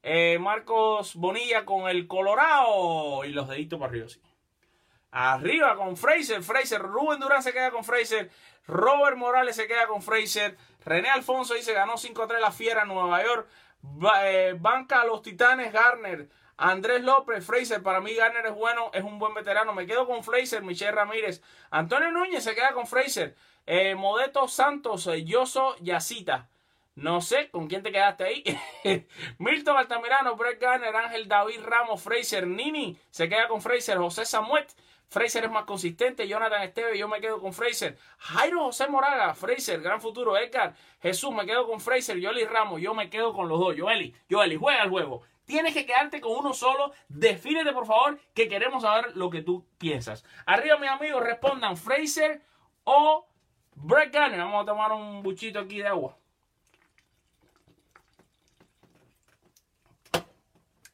Eh, 0.02 0.36
Marcos 0.40 1.14
Bonilla 1.14 1.64
con 1.64 1.88
el 1.88 2.08
Colorado. 2.08 3.24
Y 3.24 3.28
los 3.28 3.48
deditos 3.48 3.78
para 3.78 3.90
arriba. 3.90 4.06
Arriba 5.12 5.76
con 5.76 5.96
Fraser. 5.96 6.42
Fraser. 6.42 6.82
Rubén 6.82 7.20
Durán 7.20 7.40
se 7.40 7.52
queda 7.52 7.70
con 7.70 7.84
Fraser. 7.84 8.30
Robert 8.66 9.16
Morales 9.16 9.54
se 9.54 9.68
queda 9.68 9.86
con 9.86 10.02
Fraser. 10.02 10.56
René 10.84 11.08
Alfonso 11.08 11.54
dice 11.54 11.72
ganó 11.72 11.94
5-3 11.94 12.40
la 12.40 12.50
fiera 12.50 12.82
en 12.82 12.88
Nueva 12.88 13.22
York. 13.22 13.48
Eh, 14.24 14.56
banca 14.58 15.02
a 15.02 15.06
los 15.06 15.22
Titanes 15.22 15.72
Garner. 15.72 16.28
Andrés 16.62 17.02
López, 17.02 17.44
Fraser, 17.44 17.82
para 17.82 18.00
mí 18.00 18.14
Garner 18.14 18.46
es 18.46 18.54
bueno, 18.54 18.92
es 18.94 19.02
un 19.02 19.18
buen 19.18 19.34
veterano. 19.34 19.72
Me 19.72 19.84
quedo 19.84 20.06
con 20.06 20.22
Fraser, 20.22 20.62
Michelle 20.62 20.92
Ramírez. 20.92 21.42
Antonio 21.72 22.12
Núñez 22.12 22.44
se 22.44 22.54
queda 22.54 22.72
con 22.72 22.86
Fraser. 22.86 23.34
Eh, 23.66 23.96
Modeto 23.96 24.46
Santos, 24.46 25.10
Yoso 25.24 25.74
Yacita. 25.80 26.48
No 26.94 27.20
sé 27.20 27.50
con 27.50 27.66
quién 27.66 27.82
te 27.82 27.90
quedaste 27.90 28.22
ahí. 28.22 28.44
Milton 29.38 29.76
Altamirano, 29.76 30.36
Brett 30.36 30.60
Garner, 30.60 30.94
Ángel 30.94 31.26
David 31.26 31.62
Ramos, 31.64 32.00
Fraser, 32.00 32.46
Nini 32.46 32.96
se 33.10 33.28
queda 33.28 33.48
con 33.48 33.60
Fraser, 33.60 33.98
José 33.98 34.24
Samuet. 34.24 34.72
Fraser 35.08 35.44
es 35.44 35.50
más 35.50 35.64
consistente, 35.64 36.28
Jonathan 36.28 36.62
Esteve, 36.62 36.96
yo 36.96 37.08
me 37.08 37.20
quedo 37.20 37.40
con 37.40 37.52
Fraser. 37.52 37.98
Jairo 38.18 38.66
José 38.66 38.86
Moraga, 38.86 39.34
Fraser, 39.34 39.82
gran 39.82 40.00
futuro. 40.00 40.36
Edgar, 40.36 40.74
Jesús, 41.02 41.34
me 41.34 41.44
quedo 41.44 41.66
con 41.66 41.80
Fraser. 41.80 42.18
Yoli 42.18 42.44
Ramos, 42.44 42.80
yo 42.80 42.94
me 42.94 43.10
quedo 43.10 43.34
con 43.34 43.48
los 43.48 43.58
dos. 43.58 43.74
Joeli, 43.76 44.14
Joeli, 44.30 44.56
juega 44.56 44.84
el 44.84 44.90
juego. 44.90 45.22
Tienes 45.52 45.74
que 45.74 45.84
quedarte 45.84 46.18
con 46.22 46.32
uno 46.32 46.54
solo. 46.54 46.94
Defínete, 47.08 47.74
por 47.74 47.84
favor, 47.84 48.18
que 48.32 48.48
queremos 48.48 48.84
saber 48.84 49.14
lo 49.14 49.28
que 49.28 49.42
tú 49.42 49.66
piensas. 49.76 50.24
Arriba, 50.46 50.78
mis 50.78 50.88
amigos, 50.88 51.22
respondan 51.22 51.76
Fraser 51.76 52.40
o 52.84 53.28
Brett 53.74 54.14
Garner. 54.14 54.38
Vamos 54.38 54.62
a 54.62 54.64
tomar 54.64 54.92
un 54.92 55.22
buchito 55.22 55.58
aquí 55.58 55.76
de 55.76 55.88
agua. 55.88 56.16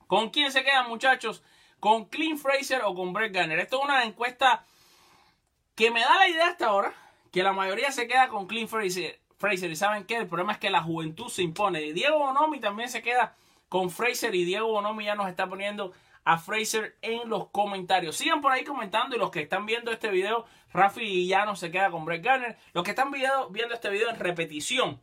¿Con 0.08 0.30
quién 0.30 0.50
se 0.50 0.64
quedan, 0.64 0.88
muchachos? 0.88 1.44
¿Con 1.78 2.06
Clint 2.06 2.40
Fraser 2.40 2.82
o 2.84 2.96
con 2.96 3.12
Brett 3.12 3.32
Garner? 3.32 3.60
Esto 3.60 3.78
es 3.78 3.84
una 3.84 4.02
encuesta 4.02 4.64
que 5.76 5.92
me 5.92 6.00
da 6.00 6.16
la 6.16 6.28
idea 6.28 6.48
hasta 6.48 6.66
ahora 6.66 6.92
que 7.30 7.44
la 7.44 7.52
mayoría 7.52 7.92
se 7.92 8.08
queda 8.08 8.26
con 8.26 8.48
Clint 8.48 8.68
Fraser. 8.68 9.20
Fraser. 9.36 9.70
¿Y 9.70 9.76
saben 9.76 10.04
qué? 10.04 10.16
El 10.16 10.26
problema 10.26 10.50
es 10.50 10.58
que 10.58 10.68
la 10.68 10.82
juventud 10.82 11.28
se 11.28 11.42
impone. 11.42 11.92
Diego 11.92 12.18
Bonomi 12.18 12.58
también 12.58 12.88
se 12.88 13.02
queda 13.02 13.36
con 13.68 13.90
Fraser 13.90 14.34
y 14.34 14.44
Diego 14.44 14.68
Bonomi 14.68 15.04
ya 15.04 15.14
nos 15.14 15.28
está 15.28 15.48
poniendo 15.48 15.92
a 16.24 16.38
Fraser 16.38 16.96
en 17.00 17.28
los 17.28 17.48
comentarios. 17.48 18.16
Sigan 18.16 18.40
por 18.40 18.52
ahí 18.52 18.64
comentando 18.64 19.16
y 19.16 19.18
los 19.18 19.30
que 19.30 19.40
están 19.40 19.66
viendo 19.66 19.90
este 19.90 20.10
video, 20.10 20.44
Rafi 20.72 21.26
ya 21.26 21.44
no 21.44 21.56
se 21.56 21.70
queda 21.70 21.90
con 21.90 22.04
Brett 22.04 22.22
Garner. 22.22 22.58
Los 22.74 22.84
que 22.84 22.90
están 22.90 23.10
viendo 23.10 23.74
este 23.74 23.88
video 23.90 24.10
en 24.10 24.18
repetición, 24.18 25.00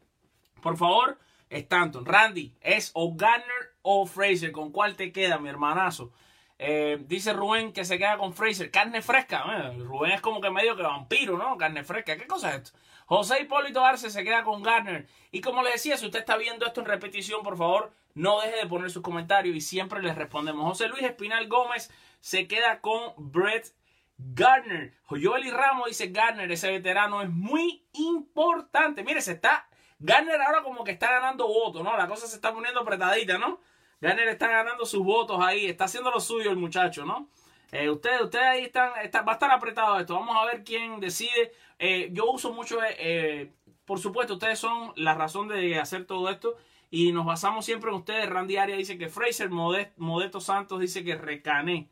por 0.62 0.78
favor, 0.78 1.17
Stanton. 1.49 2.06
Randy, 2.06 2.54
¿es 2.62 2.91
o 2.93 3.15
Garner 3.15 3.73
o 3.82 4.06
Fraser? 4.06 4.51
¿Con 4.51 4.71
cuál 4.71 4.95
te 4.95 5.12
queda, 5.12 5.39
mi 5.39 5.49
hermanazo? 5.49 6.12
Eh, 6.58 6.97
dice 7.08 7.34
Rubén 7.34 7.73
que 7.73 7.86
se 7.86 7.97
queda 7.97 8.17
con 8.17 8.34
Fraser. 8.34 8.71
Carne 8.71 9.01
fresca. 9.01 9.43
Eh, 9.47 9.80
Rubén 9.80 10.12
es 10.12 10.21
como 10.21 10.41
que 10.41 10.49
medio 10.49 10.75
que 10.75 10.84
vampiro, 10.84 11.38
¿no? 11.38 11.58
Carne 11.58 11.84
fresca. 11.84 12.17
¿Qué 12.17 12.28
cosa 12.28 12.49
es 12.49 12.56
esto? 12.58 12.78
José 13.08 13.41
Hipólito 13.41 13.86
Arce 13.86 14.10
se 14.10 14.23
queda 14.23 14.43
con 14.43 14.63
Garner. 14.63 15.08
Y 15.32 15.41
como 15.41 15.62
le 15.63 15.71
decía, 15.71 15.97
si 15.97 16.06
usted 16.06 16.19
está 16.19 16.38
viendo 16.38 16.65
esto 16.65 16.82
en 16.82 16.88
repetición, 16.88 17.43
por 17.43 17.58
favor, 17.58 17.91
no 18.15 18.41
deje 18.41 18.58
de 18.58 18.67
poner 18.67 18.89
sus 18.89 19.04
comentarios 19.04 19.56
y 19.56 19.62
siempre 19.62 20.01
les 20.01 20.15
respondemos. 20.15 20.65
José 20.65 20.88
Luis 20.88 21.04
Espinal 21.04 21.47
Gómez 21.47 21.91
se 22.21 22.47
queda 22.47 22.82
con 22.82 23.13
Brett 23.17 23.75
Garner. 24.17 24.97
Joel 25.08 25.45
y 25.45 25.51
Ramos 25.51 25.88
dice 25.88 26.08
Garner, 26.08 26.51
ese 26.51 26.71
veterano 26.71 27.21
es 27.21 27.30
muy 27.30 27.86
importante. 27.93 29.04
Mire, 29.04 29.21
se 29.21 29.34
está 29.34 29.67
Garner 29.99 30.41
ahora 30.41 30.63
como 30.63 30.84
que 30.84 30.91
está 30.91 31.12
ganando 31.12 31.47
votos, 31.47 31.84
¿no? 31.84 31.95
La 31.97 32.08
cosa 32.08 32.25
se 32.28 32.36
está 32.36 32.54
poniendo 32.54 32.80
apretadita, 32.80 33.38
¿no? 33.38 33.60
Garner 33.99 34.28
está 34.30 34.47
ganando 34.47 34.86
sus 34.86 35.04
votos 35.04 35.39
ahí, 35.41 35.65
está 35.65 35.86
haciendo 35.86 36.10
lo 36.12 36.19
suyo 36.19 36.51
el 36.51 36.58
muchacho, 36.58 37.06
¿no? 37.06 37.30
Eh, 37.71 37.89
ustedes, 37.89 38.21
ustedes 38.21 38.45
ahí 38.45 38.63
están, 38.63 38.91
va 38.91 39.32
a 39.32 39.34
estar 39.34 39.51
apretado 39.51 39.99
esto. 39.99 40.13
Vamos 40.13 40.38
a 40.38 40.45
ver 40.45 40.63
quién 40.63 41.01
decide. 41.01 41.51
Eh, 41.80 42.10
yo 42.13 42.32
uso 42.32 42.54
mucho, 42.54 42.80
eh, 42.84 43.51
por 43.84 43.99
supuesto, 43.99 44.36
ustedes 44.36 44.60
son 44.60 44.93
la 44.95 45.15
razón 45.15 45.49
de 45.49 45.78
hacer 45.80 46.06
todo 46.06 46.30
esto 46.30 46.56
y 46.89 47.12
nos 47.12 47.26
basamos 47.26 47.65
siempre 47.65 47.89
en 47.89 47.98
ustedes. 47.98 48.30
Randy 48.30 48.58
Aria 48.58 48.76
dice 48.76 48.98
que 48.98 49.10
Fraser, 49.10 49.50
Modesto 49.50 50.39
Santos 50.39 50.80
dice 50.80 51.04
que 51.04 51.15
recané. 51.15 51.89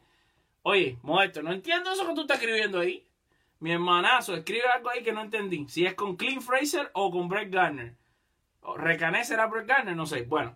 Oye, 0.62 0.98
Modesto, 1.02 1.42
no 1.42 1.52
entiendo 1.52 1.92
eso 1.92 2.08
que 2.08 2.14
tú 2.14 2.22
estás 2.22 2.40
escribiendo 2.40 2.80
ahí. 2.80 3.06
Mi 3.60 3.72
hermanazo, 3.72 4.36
escribe 4.36 4.64
algo 4.74 4.90
ahí 4.90 5.04
que 5.04 5.14
no 5.14 5.22
entendí. 5.22 5.66
Si 5.70 5.86
es 5.86 5.94
con 5.94 6.16
Clint 6.16 6.42
Fraser 6.42 6.90
o 6.94 7.12
con 7.12 7.28
Brett 7.30 7.54
Garner. 7.54 7.96
Recané 8.78 9.24
será 9.26 9.48
Brett 9.48 9.68
Garner, 9.68 9.96
no 9.96 10.06
sé. 10.06 10.24
Bueno, 10.24 10.56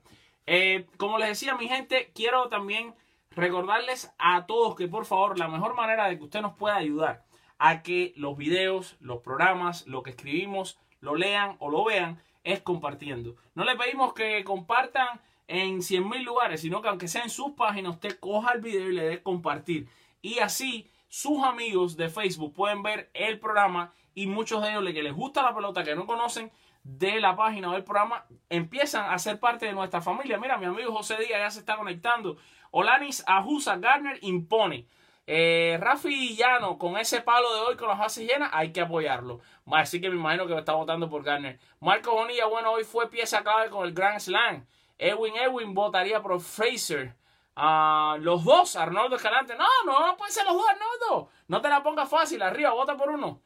Eh, 0.50 0.88
como 0.96 1.18
les 1.18 1.28
decía, 1.28 1.56
mi 1.56 1.68
gente, 1.68 2.12
quiero 2.16 2.48
también 2.48 2.96
recordarles 3.32 4.14
a 4.18 4.46
todos 4.46 4.76
que 4.76 4.88
por 4.88 5.06
favor, 5.06 5.38
la 5.38 5.50
mejor 5.50 5.76
manera 5.76 6.08
de 6.08 6.18
que 6.18 6.24
usted 6.24 6.42
nos 6.42 6.56
pueda 6.56 6.78
ayudar 6.78 7.26
a 7.58 7.84
que 7.84 8.14
los 8.16 8.38
videos, 8.38 8.96
los 9.02 9.22
programas, 9.22 9.86
lo 9.88 10.04
que 10.04 10.12
escribimos, 10.12 10.80
lo 11.02 11.16
lean 11.16 11.58
o 11.60 11.70
lo 11.70 11.84
vean, 11.84 12.22
es 12.44 12.62
compartiendo. 12.62 13.36
No 13.56 13.64
le 13.64 13.76
pedimos 13.76 14.14
que 14.14 14.44
compartan 14.44 15.20
en 15.48 15.82
100 15.82 16.10
mil 16.10 16.24
lugares, 16.24 16.62
sino 16.62 16.82
que 16.82 16.90
aunque 16.90 17.08
sea 17.08 17.24
en 17.24 17.30
sus 17.30 17.52
páginas, 17.52 17.94
usted 17.94 18.20
coja 18.20 18.54
el 18.54 18.62
video 18.62 18.90
y 18.90 18.94
le 18.94 19.04
dé 19.04 19.24
compartir. 19.24 19.88
Y 20.22 20.40
así 20.40 20.90
sus 21.10 21.44
amigos 21.44 21.96
de 21.96 22.10
Facebook 22.10 22.54
pueden 22.54 22.84
ver 22.84 23.10
el 23.14 23.40
programa 23.40 23.94
y 24.14 24.28
muchos 24.28 24.62
de 24.62 24.72
ellos 24.72 24.84
que 24.94 25.04
les 25.04 25.14
gusta 25.14 25.44
la 25.44 25.56
pelota, 25.56 25.84
que 25.84 25.96
no 25.96 26.06
conocen 26.06 26.52
de 26.84 27.20
la 27.20 27.36
página 27.36 27.70
o 27.70 27.74
del 27.74 27.84
programa, 27.84 28.26
empiezan 28.50 29.12
a 29.12 29.20
ser 29.20 29.40
parte 29.40 29.66
de 29.66 29.74
nuestra 29.74 30.02
familia. 30.02 30.40
Mira, 30.40 30.58
mi 30.58 30.66
amigo 30.66 30.94
José 30.94 31.18
Díaz 31.18 31.40
ya 31.40 31.52
se 31.52 31.60
está 31.60 31.76
conectando. 31.76 32.38
Olanis 32.72 33.24
Ajusa 33.28 33.78
Garner 33.78 34.18
impone. 34.22 34.86
Eh, 35.30 35.78
Rafi 35.82 36.38
Llano, 36.38 36.78
con 36.78 36.98
ese 36.98 37.22
palo 37.22 37.54
de 37.54 37.62
hoy 37.62 37.76
con 37.76 37.90
las 37.90 38.00
bases 38.00 38.26
llenas, 38.26 38.50
hay 38.54 38.72
que 38.72 38.80
apoyarlo. 38.82 39.42
Así 39.70 40.00
que 40.00 40.10
me 40.10 40.16
imagino 40.16 40.48
que 40.48 40.58
está 40.58 40.74
votando 40.74 41.10
por 41.10 41.22
Garner. 41.22 41.60
Marco 41.82 42.14
Bonilla, 42.14 42.46
bueno, 42.46 42.72
hoy 42.72 42.86
fue 42.86 43.10
pieza 43.10 43.44
clave 43.44 43.70
con 43.70 43.86
el 43.86 43.94
Grand 43.94 44.20
Slam. 44.20 44.66
Edwin 44.98 45.36
Edwin 45.36 45.74
votaría 45.74 46.22
por 46.22 46.40
Fraser. 46.40 47.14
Ah, 47.58 48.16
los 48.22 48.46
dos, 48.46 48.78
Arnoldo 48.78 49.18
Escalante. 49.18 49.56
No, 49.58 49.66
no, 49.86 50.08
no 50.08 50.16
pueden 50.16 50.34
ser 50.34 50.46
los 50.46 50.54
dos, 50.54 50.66
Arnoldo. 50.70 51.30
No 51.50 51.62
te 51.62 51.68
la 51.68 51.84
pongas 51.84 52.10
fácil, 52.10 52.42
arriba, 52.42 52.72
vota 52.72 52.96
por 52.96 53.10
uno. 53.10 53.42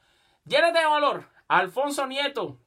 Llénate 0.45 0.79
de 0.79 0.85
valor. 0.85 1.29
Alfonso 1.47 2.05
Nieto. 2.05 2.59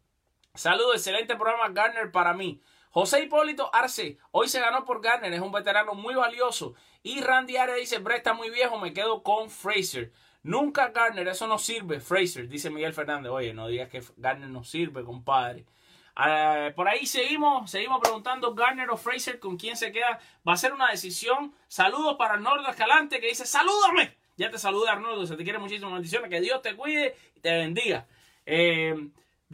Saludos, 0.55 0.96
excelente 0.96 1.37
programa 1.37 1.68
Garner 1.68 2.11
para 2.11 2.35
mí. 2.35 2.61
José 2.94 3.24
Hipólito 3.24 3.74
Arce, 3.74 4.18
hoy 4.30 4.48
se 4.48 4.61
ganó 4.61 4.85
por 4.85 5.02
Garner, 5.02 5.33
es 5.33 5.40
un 5.40 5.50
veterano 5.50 5.94
muy 5.94 6.14
valioso. 6.14 6.76
Y 7.02 7.20
Randy 7.22 7.57
Arias 7.57 7.78
dice, 7.78 7.98
Brett 7.98 8.18
está 8.18 8.35
muy 8.35 8.50
viejo, 8.50 8.78
me 8.78 8.92
quedo 8.92 9.24
con 9.24 9.50
Fraser. 9.50 10.12
Nunca 10.44 10.90
Garner, 10.90 11.26
eso 11.26 11.48
no 11.48 11.59
sirve, 11.59 11.98
Fraser, 11.98 12.48
dice 12.48 12.70
Miguel 12.70 12.94
Fernández. 12.94 13.33
Oye, 13.33 13.52
no 13.52 13.66
digas 13.66 13.88
que 13.88 14.00
Garner 14.16 14.48
no 14.48 14.62
sirve, 14.62 15.02
compadre. 15.02 15.66
Ah, 16.14 16.70
por 16.76 16.87
ahí 16.87 17.04
seguimos, 17.04 17.68
seguimos 17.68 17.98
preguntando 18.00 18.54
Garner 18.54 18.88
o 18.90 18.96
Fraser 18.96 19.40
con 19.40 19.57
quién 19.57 19.76
se 19.76 19.90
queda. 19.90 20.20
Va 20.48 20.52
a 20.52 20.57
ser 20.57 20.72
una 20.72 20.88
decisión. 20.92 21.52
Saludos 21.66 22.14
para 22.16 22.35
Arnoldo 22.35 22.70
Escalante 22.70 23.20
que 23.20 23.26
dice, 23.26 23.44
salúdame. 23.44 24.16
Ya 24.37 24.50
te 24.50 24.59
saluda 24.59 24.92
Arnoldo, 24.92 25.26
se 25.26 25.37
te 25.37 25.42
quiere 25.42 25.59
muchísimas 25.59 25.94
bendiciones. 25.94 26.30
Que 26.30 26.40
Dios 26.40 26.62
te 26.62 26.76
cuide 26.76 27.16
y 27.35 27.40
te 27.40 27.57
bendiga. 27.57 28.07
Eh, 28.46 28.94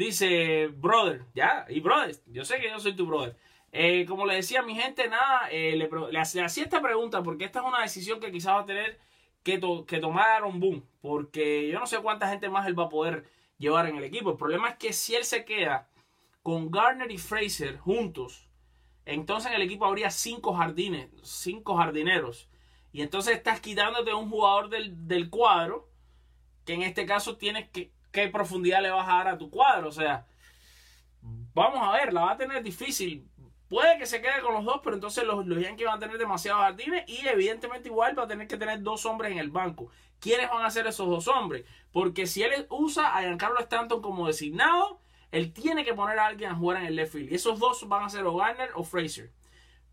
Dice, 0.01 0.69
brother, 0.69 1.27
ya, 1.35 1.67
y 1.69 1.81
brother, 1.81 2.17
yo 2.29 2.43
sé 2.43 2.59
que 2.59 2.71
yo 2.71 2.81
soy 2.81 2.97
tu 2.97 3.05
brother. 3.05 3.37
Eh, 3.71 4.07
como 4.07 4.25
le 4.25 4.37
decía 4.37 4.63
mi 4.63 4.75
gente, 4.75 5.07
nada, 5.11 5.51
eh, 5.51 5.77
le, 5.77 5.91
le, 6.11 6.19
hacía 6.19 6.47
esta 6.47 6.81
pregunta 6.81 7.23
porque 7.23 7.45
esta 7.45 7.59
es 7.59 7.67
una 7.67 7.83
decisión 7.83 8.19
que 8.19 8.33
quizás 8.33 8.55
va 8.55 8.61
a 8.61 8.65
tener 8.65 8.99
que, 9.43 9.61
que 9.87 9.99
tomar 9.99 10.45
un 10.45 10.59
boom. 10.59 10.83
Porque 11.03 11.69
yo 11.69 11.79
no 11.79 11.87
sé 11.87 11.99
cuánta 11.99 12.31
gente 12.31 12.49
más 12.49 12.67
él 12.67 12.79
va 12.79 12.85
a 12.85 12.89
poder 12.89 13.27
llevar 13.59 13.91
en 13.91 13.97
el 13.97 14.05
equipo. 14.05 14.31
El 14.31 14.39
problema 14.39 14.71
es 14.71 14.77
que 14.77 14.95
si 14.95 15.17
él 15.17 15.25
se 15.25 15.45
queda 15.45 15.91
con 16.43 16.71
Garner 16.71 17.11
y 17.11 17.19
Fraser 17.19 17.77
juntos, 17.77 18.49
entonces 19.05 19.51
en 19.51 19.57
el 19.57 19.63
equipo 19.63 19.85
habría 19.85 20.11
cinco 20.11 20.55
jardines, 20.55 21.11
cinco 21.23 21.77
jardineros. 21.77 22.49
Y 22.91 23.03
entonces 23.03 23.37
estás 23.37 23.61
quitándote 23.61 24.15
un 24.15 24.31
jugador 24.31 24.71
del, 24.71 25.07
del 25.07 25.29
cuadro, 25.29 25.91
que 26.65 26.73
en 26.73 26.85
este 26.85 27.05
caso 27.05 27.37
tienes 27.37 27.69
que, 27.69 27.93
qué 28.13 28.29
profundidad 28.29 28.83
le 28.83 28.91
vas 28.91 29.09
a 29.09 29.15
dar 29.15 29.29
a 29.29 29.39
tu 29.39 29.51
cuadro. 29.51 29.89
O 29.89 29.93
sea, 29.93 30.27
vamos 31.55 31.81
a 31.83 31.93
ver, 31.93 32.13
la 32.13 32.23
va 32.23 32.33
a 32.33 32.37
tener 32.37 32.63
difícil. 32.63 33.27
Puede 33.69 33.99
que 33.99 34.07
se 34.07 34.21
quede 34.21 34.41
con 34.43 34.55
los 34.55 34.65
dos, 34.65 34.81
pero 34.83 34.97
entonces 34.97 35.25
los, 35.25 35.47
los 35.47 35.63
van 35.63 35.97
a 35.97 35.99
tener 35.99 36.19
demasiados 36.19 36.63
jardines 36.63 37.05
y 37.07 37.27
evidentemente 37.29 37.89
igual 37.89 38.19
va 38.19 38.25
a 38.25 38.29
tener 38.29 38.49
que 38.49 38.57
tener 38.57 38.83
dos 38.83 39.07
hombres 39.07 39.31
en 39.31 39.39
el 39.39 39.51
banco. 39.51 39.91
¿Quiénes 40.19 40.51
van 40.51 40.65
a 40.65 40.71
ser 40.71 40.87
esos 40.87 41.09
dos 41.09 41.29
hombres? 41.29 41.65
Porque 41.93 42.27
si 42.27 42.43
él 42.43 42.67
usa 42.69 43.17
a 43.17 43.23
Giancarlo 43.23 43.61
Stanton 43.61 44.03
como 44.03 44.27
designado, 44.27 45.01
él 45.31 45.53
tiene 45.53 45.85
que 45.85 45.95
poner 45.95 46.19
a 46.19 46.27
alguien 46.27 46.51
a 46.51 46.57
jugar 46.57 46.79
en 46.79 46.87
el 46.87 46.97
left 46.97 47.13
field. 47.13 47.31
Y 47.31 47.37
esos 47.37 47.59
dos 47.61 47.89
van 47.89 48.05
a 48.05 48.09
ser 48.09 48.27
o 48.27 48.35
Garner 48.37 48.71
o 48.75 48.83
Fraser. 48.83 49.31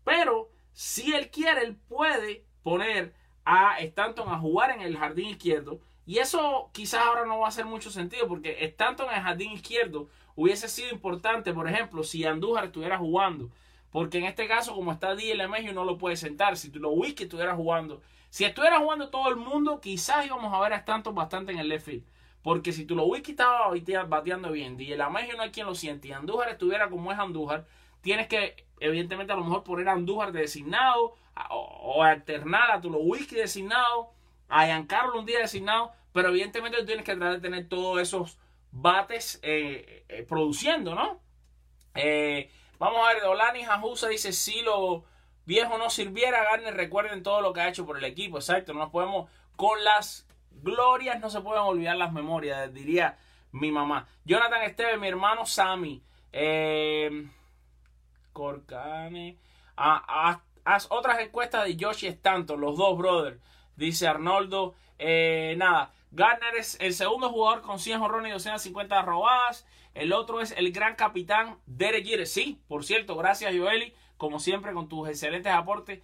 Pero 0.04 0.50
si 0.72 1.14
él 1.14 1.30
quiere, 1.30 1.62
él 1.62 1.76
puede 1.76 2.44
poner 2.62 3.14
a 3.44 3.78
Stanton 3.78 4.28
a 4.28 4.38
jugar 4.38 4.72
en 4.72 4.82
el 4.82 4.98
jardín 4.98 5.28
izquierdo 5.28 5.80
y 6.08 6.20
eso 6.20 6.70
quizás 6.72 7.04
ahora 7.04 7.26
no 7.26 7.40
va 7.40 7.44
a 7.44 7.48
hacer 7.50 7.66
mucho 7.66 7.90
sentido 7.90 8.26
porque 8.26 8.74
tanto 8.78 9.04
en 9.04 9.14
el 9.14 9.20
jardín 9.20 9.52
izquierdo 9.52 10.08
hubiese 10.36 10.66
sido 10.66 10.88
importante, 10.90 11.52
por 11.52 11.68
ejemplo, 11.68 12.02
si 12.02 12.24
Andújar 12.24 12.64
estuviera 12.64 12.96
jugando. 12.96 13.50
Porque 13.90 14.16
en 14.16 14.24
este 14.24 14.48
caso, 14.48 14.74
como 14.74 14.90
está 14.90 15.14
D.L. 15.14 15.46
Mejio, 15.48 15.74
no 15.74 15.84
lo 15.84 15.98
puede 15.98 16.16
sentar. 16.16 16.56
Si 16.56 16.70
lo 16.70 16.92
Whisky 16.92 17.24
estuviera 17.24 17.54
jugando. 17.54 18.00
Si 18.30 18.46
estuviera 18.46 18.78
jugando 18.78 19.10
todo 19.10 19.28
el 19.28 19.36
mundo, 19.36 19.82
quizás 19.82 20.24
íbamos 20.24 20.54
a 20.54 20.60
ver 20.60 20.72
a 20.72 20.76
Stanton 20.76 21.14
bastante 21.14 21.52
en 21.52 21.58
el 21.58 21.68
left 21.68 21.84
field. 21.84 22.04
Porque 22.42 22.72
si 22.72 22.86
lo 22.86 23.04
Whisky 23.04 23.32
estaba 23.32 23.70
bateando 24.06 24.50
bien, 24.50 24.78
D.L. 24.78 25.10
Mejio 25.10 25.36
no 25.36 25.42
hay 25.42 25.50
quien 25.50 25.66
lo 25.66 25.74
siente. 25.74 26.08
Y 26.08 26.12
Andújar 26.12 26.48
estuviera 26.48 26.88
como 26.88 27.12
es 27.12 27.18
Andújar, 27.18 27.66
tienes 28.00 28.28
que, 28.28 28.64
evidentemente, 28.80 29.34
a 29.34 29.36
lo 29.36 29.44
mejor 29.44 29.62
poner 29.62 29.90
Andújar 29.90 30.32
de 30.32 30.40
designado 30.40 31.16
o, 31.50 32.02
alternar 32.02 32.70
a 32.70 32.80
tu 32.80 32.88
lo 32.88 32.96
Whisky 32.96 33.34
designado, 33.34 34.08
a 34.48 34.64
Giancarlo 34.64 35.18
un 35.18 35.26
día 35.26 35.40
designado 35.40 35.97
pero 36.12 36.28
evidentemente 36.28 36.78
tú 36.78 36.86
tienes 36.86 37.04
que 37.04 37.14
tratar 37.14 37.34
de 37.34 37.40
tener 37.40 37.68
todos 37.68 38.00
esos 38.00 38.38
bates 38.70 39.38
eh, 39.42 40.04
eh, 40.08 40.22
produciendo, 40.28 40.94
¿no? 40.94 41.20
Eh, 41.94 42.50
vamos 42.78 43.00
a 43.06 43.14
ver, 43.14 43.24
Olani 43.24 43.64
Jajusa 43.64 44.08
dice, 44.08 44.32
si 44.32 44.62
lo 44.62 45.04
viejo 45.46 45.78
no 45.78 45.90
sirviera, 45.90 46.44
Garner, 46.44 46.74
recuerden 46.74 47.22
todo 47.22 47.40
lo 47.40 47.52
que 47.52 47.60
ha 47.60 47.68
hecho 47.68 47.86
por 47.86 47.98
el 47.98 48.04
equipo, 48.04 48.38
exacto, 48.38 48.72
no 48.72 48.80
nos 48.80 48.90
podemos, 48.90 49.30
con 49.56 49.82
las 49.82 50.26
glorias 50.50 51.20
no 51.20 51.30
se 51.30 51.40
pueden 51.40 51.62
olvidar 51.62 51.96
las 51.96 52.12
memorias, 52.12 52.72
diría 52.72 53.18
mi 53.52 53.72
mamá. 53.72 54.06
Jonathan 54.24 54.62
Esteve, 54.62 54.98
mi 54.98 55.08
hermano 55.08 55.46
Sammy, 55.46 56.02
Corcane, 58.32 59.38
ah, 59.76 60.40
haz 60.64 60.86
otras 60.90 61.20
encuestas 61.20 61.64
de 61.64 61.76
Yoshi 61.76 62.06
Stanton, 62.08 62.60
los 62.60 62.76
dos 62.76 62.96
brothers, 62.98 63.40
dice 63.74 64.06
Arnoldo, 64.06 64.74
nada, 64.98 65.92
Garner 66.10 66.56
es 66.56 66.76
el 66.80 66.94
segundo 66.94 67.30
jugador 67.30 67.62
con 67.62 67.78
100 67.78 68.00
jorrones 68.00 68.30
y 68.30 68.32
250 68.32 69.02
robadas. 69.02 69.66
El 69.94 70.12
otro 70.12 70.40
es 70.40 70.52
el 70.52 70.72
gran 70.72 70.94
capitán 70.94 71.58
Derek 71.66 72.06
Jeter. 72.06 72.26
Sí, 72.26 72.60
por 72.68 72.84
cierto, 72.84 73.16
gracias 73.16 73.54
Joeli, 73.54 73.94
como 74.16 74.38
siempre 74.40 74.72
con 74.72 74.88
tus 74.88 75.08
excelentes 75.08 75.52
aportes. 75.52 76.00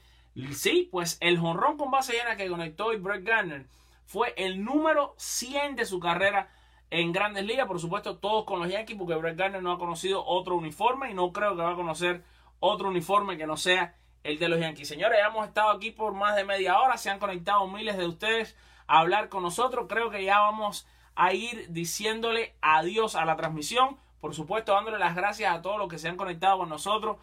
Sí, 0.52 0.88
pues 0.90 1.16
el 1.20 1.38
jonrón 1.38 1.76
con 1.76 1.90
base 1.90 2.12
llena 2.12 2.36
que 2.36 2.48
conectó 2.48 2.92
y 2.92 2.96
Brett 2.96 3.24
Garner 3.24 3.66
fue 4.04 4.34
el 4.36 4.64
número 4.64 5.14
100 5.16 5.76
de 5.76 5.84
su 5.84 6.00
carrera 6.00 6.50
en 6.90 7.12
Grandes 7.12 7.44
Ligas. 7.44 7.66
Por 7.66 7.80
supuesto, 7.80 8.18
todos 8.18 8.44
con 8.44 8.60
los 8.60 8.68
Yankees, 8.68 8.96
porque 8.98 9.14
Brett 9.14 9.36
Garner 9.36 9.62
no 9.62 9.72
ha 9.72 9.78
conocido 9.78 10.24
otro 10.24 10.56
uniforme 10.56 11.10
y 11.10 11.14
no 11.14 11.32
creo 11.32 11.56
que 11.56 11.62
va 11.62 11.72
a 11.72 11.76
conocer 11.76 12.24
otro 12.58 12.88
uniforme 12.88 13.36
que 13.36 13.46
no 13.46 13.56
sea 13.56 13.94
el 14.24 14.38
de 14.38 14.48
los 14.48 14.58
Yankees. 14.58 14.88
Señores, 14.88 15.18
hemos 15.26 15.46
estado 15.46 15.70
aquí 15.70 15.90
por 15.90 16.14
más 16.14 16.34
de 16.34 16.44
media 16.44 16.80
hora. 16.80 16.96
Se 16.96 17.10
han 17.10 17.18
conectado 17.18 17.66
miles 17.68 17.96
de 17.96 18.06
ustedes 18.06 18.56
hablar 18.86 19.28
con 19.28 19.42
nosotros. 19.42 19.86
Creo 19.88 20.10
que 20.10 20.24
ya 20.24 20.40
vamos 20.40 20.86
a 21.14 21.32
ir 21.32 21.66
diciéndole 21.70 22.54
adiós 22.60 23.16
a 23.16 23.24
la 23.24 23.36
transmisión. 23.36 23.96
Por 24.20 24.34
supuesto, 24.34 24.72
dándole 24.72 24.98
las 24.98 25.14
gracias 25.14 25.54
a 25.54 25.62
todos 25.62 25.78
los 25.78 25.88
que 25.88 25.98
se 25.98 26.08
han 26.08 26.16
conectado 26.16 26.58
con 26.58 26.68
nosotros. 26.68 27.18